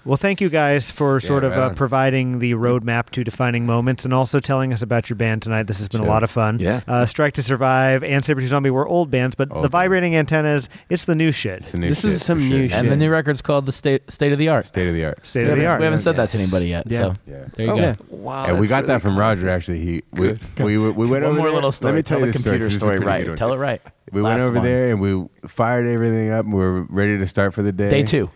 Well, 0.10 0.17
thank 0.17 0.41
you 0.41 0.50
guys 0.50 0.89
for 0.89 1.22
sort 1.22 1.43
of 1.43 1.52
right 1.52 1.60
uh, 1.60 1.74
providing 1.76 2.39
the 2.39 2.54
roadmap 2.54 3.12
to 3.12 3.24
defining 3.24 3.67
moments 3.67 4.06
and 4.06 4.12
also 4.13 4.39
telling 4.39 4.74
us 4.74 4.82
about 4.82 5.08
your 5.08 5.17
band 5.17 5.43
tonight. 5.43 5.67
This 5.67 5.78
has 5.78 5.88
been 5.88 6.02
a 6.02 6.06
lot 6.06 6.24
of 6.24 6.32
fun. 6.32 6.58
Yeah. 6.58 6.82
Uh, 6.88 7.06
Strike 7.06 7.36
to 7.36 7.43
Survive 7.43 8.04
and 8.04 8.26
Saber 8.26 8.43
Zombie 8.48 8.72
were 8.72 8.88
old 8.88 9.12
bands, 9.12 9.36
but 9.36 9.52
Old 9.52 9.63
the 9.63 9.69
bands. 9.69 9.84
vibrating 9.84 10.15
antennas, 10.15 10.67
it's 10.89 11.06
the 11.06 11.13
new 11.13 11.32
shit. 11.32 11.58
It's 11.60 11.74
the 11.74 11.78
new 11.78 11.89
This 11.89 12.04
is 12.04 12.26
some 12.26 12.39
new 12.39 12.56
sure. 12.56 12.69
shit. 12.69 12.72
And 12.72 12.91
the 12.91 12.98
new 12.98 13.12
record's 13.12 13.43
called 13.43 13.67
the 13.67 13.72
state 13.72 14.10
state 14.10 14.32
of 14.32 14.39
the 14.39 14.50
art. 14.50 14.65
State 14.65 14.88
of 14.88 14.95
the 14.95 15.06
art. 15.06 15.24
State 15.28 15.43
we 15.43 15.52
of 15.52 15.58
the 15.58 15.62
haven't, 15.62 15.67
art. 15.69 15.80
we 15.80 15.84
haven't 15.86 16.00
said 16.00 16.15
that 16.15 16.32
to 16.32 16.39
anybody 16.39 16.69
yet. 16.69 16.86
Yeah. 16.89 16.98
So 16.98 17.13
Yeah. 17.28 17.45
there 17.54 17.65
you 17.67 17.72
Oh, 17.72 17.76
go. 17.76 17.82
yeah. 17.84 17.95
Wow, 18.10 18.45
and 18.45 18.60
we 18.60 18.67
got 18.67 18.78
really 18.78 18.88
that 18.88 19.02
from 19.04 19.15
Roger. 19.15 19.48
Actually, 19.48 19.78
he 19.82 20.02
we 20.12 20.39
we, 20.58 20.76
we 20.80 21.06
went 21.06 21.24
One 21.24 21.24
over 21.24 21.34
more 21.34 21.45
there. 21.45 21.54
little 21.54 21.72
story. 21.72 21.91
Let 21.93 21.95
me 21.98 22.02
tell, 22.02 22.17
tell 22.17 22.26
you 22.26 22.32
the 22.32 22.32
this 22.34 22.41
story, 22.41 22.56
computer 22.58 22.65
'cause 22.65 22.74
this 22.74 22.82
is 22.82 22.82
a 22.82 22.93
story 23.04 23.26
right. 23.28 23.38
Tell 23.38 23.54
it 23.54 23.58
right. 23.58 23.80
We 24.12 24.24
went 24.24 24.39
over 24.41 24.60
there 24.60 24.89
and 24.89 25.00
we 25.00 25.28
fired 25.48 25.86
everything 25.86 26.32
up. 26.32 26.45
and 26.45 26.54
We 26.56 26.62
were 26.62 26.82
ready 26.89 27.19
to 27.19 27.28
start 27.28 27.54
for 27.54 27.62
the 27.62 27.72
day. 27.72 27.89
Day 27.89 28.02
two. 28.02 28.32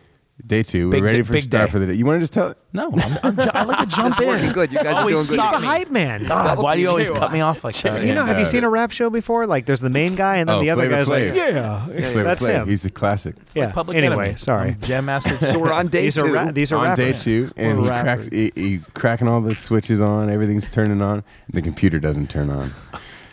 Day 0.46 0.62
two. 0.62 0.90
Big 0.90 1.00
we're 1.02 1.06
ready 1.06 1.18
day- 1.20 1.24
for 1.24 1.34
big 1.34 1.44
start 1.44 1.68
day. 1.68 1.72
for 1.72 1.80
the 1.80 1.86
day. 1.88 1.94
You 1.94 2.06
want 2.06 2.18
to 2.18 2.20
just 2.22 2.34
tell 2.34 2.50
it? 2.50 2.58
No, 2.74 2.92
I'm, 2.92 3.18
I'm, 3.24 3.36
ju- 3.38 3.50
I 3.54 3.64
like 3.64 3.80
to 3.80 3.86
jump 3.96 4.18
It's 4.18 4.28
working 4.28 4.48
in. 4.48 4.52
good. 4.54 4.72
You 4.74 4.78
guys 4.80 4.88
are 4.88 5.00
Always 5.00 5.16
doing 5.16 5.28
good. 5.28 5.40
stop 5.40 5.54
He's 5.54 5.62
the 5.62 5.68
hype 5.68 5.90
man. 5.90 6.26
God, 6.26 6.58
why 6.60 6.76
do 6.76 6.82
you 6.82 6.90
always 6.90 7.10
cut 7.10 7.32
me 7.32 7.40
off 7.40 7.64
like 7.64 7.76
that? 7.78 8.04
You 8.04 8.14
know, 8.14 8.26
have 8.26 8.38
you 8.38 8.44
seen 8.46 8.66
a 8.66 8.70
rap 8.70 8.92
show 8.92 9.10
before? 9.10 9.48
Like, 9.48 9.66
there's 9.66 9.80
the 9.80 9.90
main 9.90 10.16
guy, 10.16 10.38
and 10.38 10.50
then 10.50 10.58
Oh, 10.58 10.60
the 10.62 10.72
other 10.72 10.82
Flavor 10.82 10.96
guy's 10.96 11.08
like, 11.08 11.24
Flav. 11.24 11.36
yeah, 11.36 11.86
Flavor 11.86 12.24
that's 12.24 12.42
Flav. 12.44 12.54
him. 12.64 12.68
He's 12.68 12.84
a 12.84 12.90
classic. 12.90 13.36
yeah. 13.56 13.72
Public 13.72 13.98
anyway, 13.98 14.16
Enemy. 14.26 14.38
sorry. 14.38 14.70
I'm 14.72 14.82
Jam 14.82 15.06
Master. 15.06 15.34
So 15.36 15.60
we're 15.60 15.72
on 15.72 15.88
day 15.90 16.02
these 16.04 16.16
two. 16.16 16.26
are 16.26 16.32
ra- 16.32 16.52
these 16.52 16.72
are 16.74 16.88
on 16.90 16.96
day 16.98 17.14
two, 17.14 17.50
and 17.56 17.78
We're 17.78 17.84
he 17.86 17.90
rappers. 17.90 18.28
cracks, 18.28 18.36
he, 18.36 18.52
he 18.56 18.78
cracking 18.96 19.28
all 19.30 19.40
the 19.40 19.56
switches 19.56 20.02
on, 20.02 20.30
everything's 20.30 20.70
turning 20.70 21.02
on, 21.02 21.18
and 21.48 21.54
the 21.54 21.62
computer 21.62 22.00
doesn't 22.00 22.30
turn 22.30 22.50
on. 22.50 22.72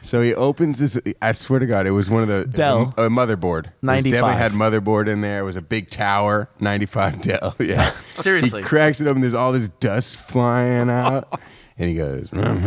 So 0.02 0.20
he 0.22 0.34
opens 0.34 0.78
this. 0.78 0.98
I 1.20 1.32
swear 1.32 1.60
to 1.60 1.66
God, 1.66 1.86
it 1.86 1.90
was 1.90 2.08
one 2.08 2.22
of 2.22 2.28
the 2.28 2.44
Dell. 2.46 2.94
a, 2.96 3.08
motherboard. 3.08 3.66
95. 3.82 4.10
definitely 4.12 4.36
had 4.38 4.52
motherboard 4.52 5.08
in 5.08 5.20
there. 5.20 5.40
It 5.40 5.44
was 5.44 5.56
a 5.56 5.62
big 5.62 5.90
tower, 5.90 6.48
ninety 6.58 6.86
five 6.86 7.20
Dell. 7.22 7.54
Yeah, 7.58 7.92
Seriously. 8.16 8.62
He 8.62 8.66
cracks 8.66 9.00
it 9.00 9.06
open. 9.06 9.20
There's 9.20 9.34
all 9.34 9.52
this 9.52 9.68
dust 9.80 10.16
flying 10.18 10.88
out, 10.90 11.40
and 11.78 11.88
he 11.88 11.96
goes, 11.96 12.28
mm, 12.30 12.42
mm, 12.42 12.60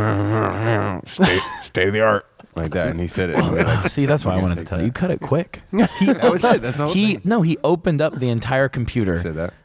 mm, 1.03 1.07
"State, 1.09 1.41
state 1.63 1.87
of 1.87 1.93
the 1.93 2.01
art." 2.01 2.25
Like 2.55 2.73
that, 2.73 2.89
and 2.89 2.99
he 2.99 3.07
said 3.07 3.31
it. 3.31 3.37
Oh, 3.39 3.55
and 3.55 3.67
like, 3.67 3.89
See, 3.89 4.05
that's 4.05 4.23
why 4.23 4.33
I 4.35 4.41
wanted 4.41 4.55
gonna 4.55 4.67
tell 4.67 4.77
take 4.77 4.83
you. 4.83 4.85
You 4.87 4.91
cut 4.91 5.09
it 5.09 5.21
quick. 5.21 5.61
That 5.71 6.29
was 6.31 6.43
it. 6.43 6.61
That's 6.61 6.77
the 6.77 6.87
he 6.89 7.13
thing. 7.13 7.21
no, 7.23 7.41
he 7.41 7.57
opened 7.63 7.99
up 7.99 8.13
the 8.19 8.29
entire 8.29 8.69
computer 8.69 9.19
Said 9.19 9.33
that. 9.35 9.55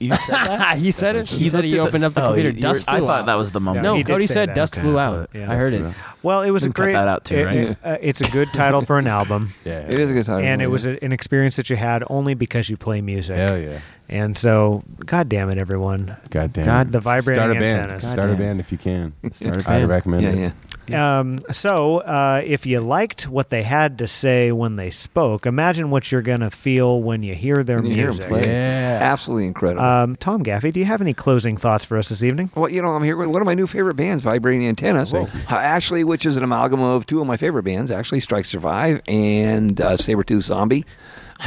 You 0.00 0.14
said 0.14 0.34
that? 0.34 0.78
he 0.78 0.90
said 0.90 1.16
it. 1.16 1.26
He 1.28 1.48
said 1.48 1.64
he 1.64 1.78
opened 1.78 2.04
up 2.04 2.14
the 2.14 2.22
oh, 2.24 2.28
computer. 2.28 2.50
you- 2.50 2.60
Dust 2.62 2.84
I 2.88 2.98
flew 2.98 3.06
thought 3.06 3.20
out. 3.20 3.26
that 3.26 3.34
was 3.34 3.52
the 3.52 3.60
moment. 3.60 3.82
No, 3.84 3.94
He 3.96 4.02
did 4.02 4.12
Cody 4.12 4.26
say 4.26 4.34
said 4.34 4.48
that. 4.50 4.54
dust 4.56 4.74
Okay, 4.74 4.82
flew 4.82 4.98
out. 4.98 5.30
yeah. 5.34 5.50
I 5.50 5.54
heard 5.56 5.72
it. 5.74 5.94
Well, 6.22 6.42
it 6.42 6.50
was 6.50 6.62
We 6.64 6.66
a 6.66 6.68
can 6.68 6.72
cut 6.74 6.82
great. 6.84 6.92
that 6.94 7.08
out 7.08 7.24
too, 7.24 7.36
it- 7.36 7.44
right? 7.44 7.56
it- 7.58 7.78
uh, 7.84 7.96
it's 8.00 8.20
a 8.20 8.30
good 8.30 8.48
title 8.54 8.82
for 8.82 8.98
an 8.98 9.06
album, 9.18 9.52
Yeah. 9.64 9.80
It 9.80 9.98
is 9.98 10.10
a 10.10 10.12
good 10.12 10.24
title. 10.26 10.46
and 10.46 10.60
it 10.62 10.66
was 10.68 10.86
a, 10.86 11.02
an 11.04 11.12
experience 11.12 11.56
that 11.56 11.68
you 11.70 11.76
had 11.76 12.02
only 12.08 12.34
because 12.34 12.68
you 12.68 12.76
play 12.76 13.00
music. 13.00 13.36
Hell 13.36 13.58
yeah. 13.58 13.80
And 14.08 14.36
so, 14.36 14.82
God 15.06 15.28
damn 15.28 15.50
it, 15.50 15.58
everyone. 15.58 16.16
God 16.30 16.52
damn. 16.52 16.64
God, 16.66 16.88
it. 16.88 16.92
the 16.92 17.00
vibrating 17.00 17.40
Start 17.44 17.56
a 17.56 17.60
band. 17.60 17.78
antennas. 17.78 18.02
Start 18.02 18.18
a 18.18 18.22
Goddamn. 18.22 18.38
band 18.38 18.60
if 18.60 18.72
you 18.72 18.78
can. 18.78 19.12
Start 19.32 19.58
a 19.58 19.62
Highly 19.62 19.80
band. 19.82 19.90
recommend 19.90 20.22
Yeah, 20.24 20.28
it. 20.30 20.36
yeah. 20.38 20.52
Um, 20.92 21.38
so, 21.52 21.98
uh, 21.98 22.42
if 22.44 22.66
you 22.66 22.80
liked 22.80 23.28
what 23.28 23.48
they 23.48 23.62
had 23.62 23.98
to 23.98 24.08
say 24.08 24.50
when 24.50 24.74
they 24.76 24.90
spoke, 24.90 25.46
imagine 25.46 25.90
what 25.90 26.10
you're 26.10 26.22
going 26.22 26.40
to 26.40 26.50
feel 26.50 27.00
when 27.00 27.22
you 27.22 27.34
hear 27.34 27.62
their 27.62 27.84
you 27.84 27.94
hear 27.94 28.08
'em 28.08 28.16
music. 28.16 28.26
play. 28.26 28.46
Yeah. 28.46 28.98
Absolutely 29.02 29.46
incredible. 29.46 29.84
Um, 29.84 30.16
Tom 30.16 30.42
Gaffey, 30.42 30.72
do 30.72 30.80
you 30.80 30.86
have 30.86 31.00
any 31.00 31.12
closing 31.14 31.56
thoughts 31.56 31.84
for 31.84 31.96
us 31.96 32.08
this 32.08 32.22
evening? 32.24 32.50
Well, 32.56 32.68
you 32.68 32.82
know, 32.82 32.90
I'm 32.94 33.04
here 33.04 33.16
with 33.16 33.28
one 33.28 33.40
of 33.40 33.46
my 33.46 33.54
new 33.54 33.66
favorite 33.68 33.94
bands, 33.96 34.22
Vibrating 34.22 34.66
Antennas. 34.66 35.12
Uh, 35.14 35.26
actually, 35.48 36.02
which 36.02 36.26
is 36.26 36.36
an 36.36 36.42
amalgam 36.42 36.80
of 36.80 37.06
two 37.06 37.20
of 37.20 37.26
my 37.26 37.36
favorite 37.36 37.62
bands, 37.62 37.90
actually, 37.90 38.20
Strike 38.20 38.44
Survive 38.46 39.00
and 39.06 39.80
uh, 39.80 39.90
Sabretooth 39.96 40.42
Zombie. 40.42 40.84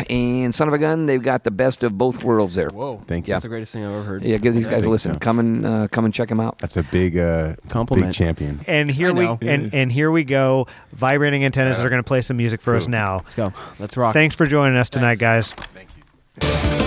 And 0.10 0.54
Son 0.56 0.68
of 0.68 0.74
a 0.74 0.78
Gun, 0.80 1.06
they've 1.06 1.22
got 1.22 1.44
the 1.44 1.52
best 1.52 1.84
of 1.84 1.98
both 1.98 2.24
worlds 2.24 2.56
there. 2.56 2.70
Whoa, 2.70 3.02
Thank 3.08 3.28
you. 3.28 3.34
That's 3.34 3.44
the 3.44 3.50
greatest 3.50 3.74
thing 3.74 3.86
I've 3.86 3.94
ever 3.94 4.04
heard. 4.04 4.24
Yeah, 4.24 4.38
give 4.38 4.56
these 4.56 4.68
guys 4.68 4.84
a 4.84 4.90
listen. 4.90 5.14
you. 5.14 5.20
Come 5.20 5.40
and 5.40 5.66
uh, 5.66 5.88
come 5.90 6.06
and 6.06 6.14
check 6.14 6.30
them 6.30 6.40
out. 6.40 6.58
That's 6.60 6.78
a 6.78 6.84
big, 6.84 7.18
uh, 7.18 7.56
Compliment. 7.70 8.08
big 8.10 8.16
champion. 8.16 8.64
And 8.68 8.90
here 8.90 9.14
we 9.14 9.24
know. 9.26 9.38
and, 9.42 9.74
and 9.74 9.92
here 9.92 10.10
we 10.10 10.24
go. 10.24 10.68
Vibrating 10.94 11.46
antennas 11.46 11.80
are 11.80 11.90
going 11.90 12.02
to 12.02 12.08
play 12.08 12.22
some 12.22 12.38
music 12.38 12.62
for 12.62 12.76
us 12.76 12.88
now. 12.88 13.18
Let's 13.18 13.36
go. 13.36 13.54
Let's 13.80 13.96
rock. 13.96 14.14
Thanks 14.14 14.36
for 14.36 14.46
joining 14.46 14.78
us 14.78 14.90
tonight, 14.90 15.20
Thanks. 15.20 15.54
guys. 15.54 15.68
Thank 15.74 15.90
you. 16.80 16.83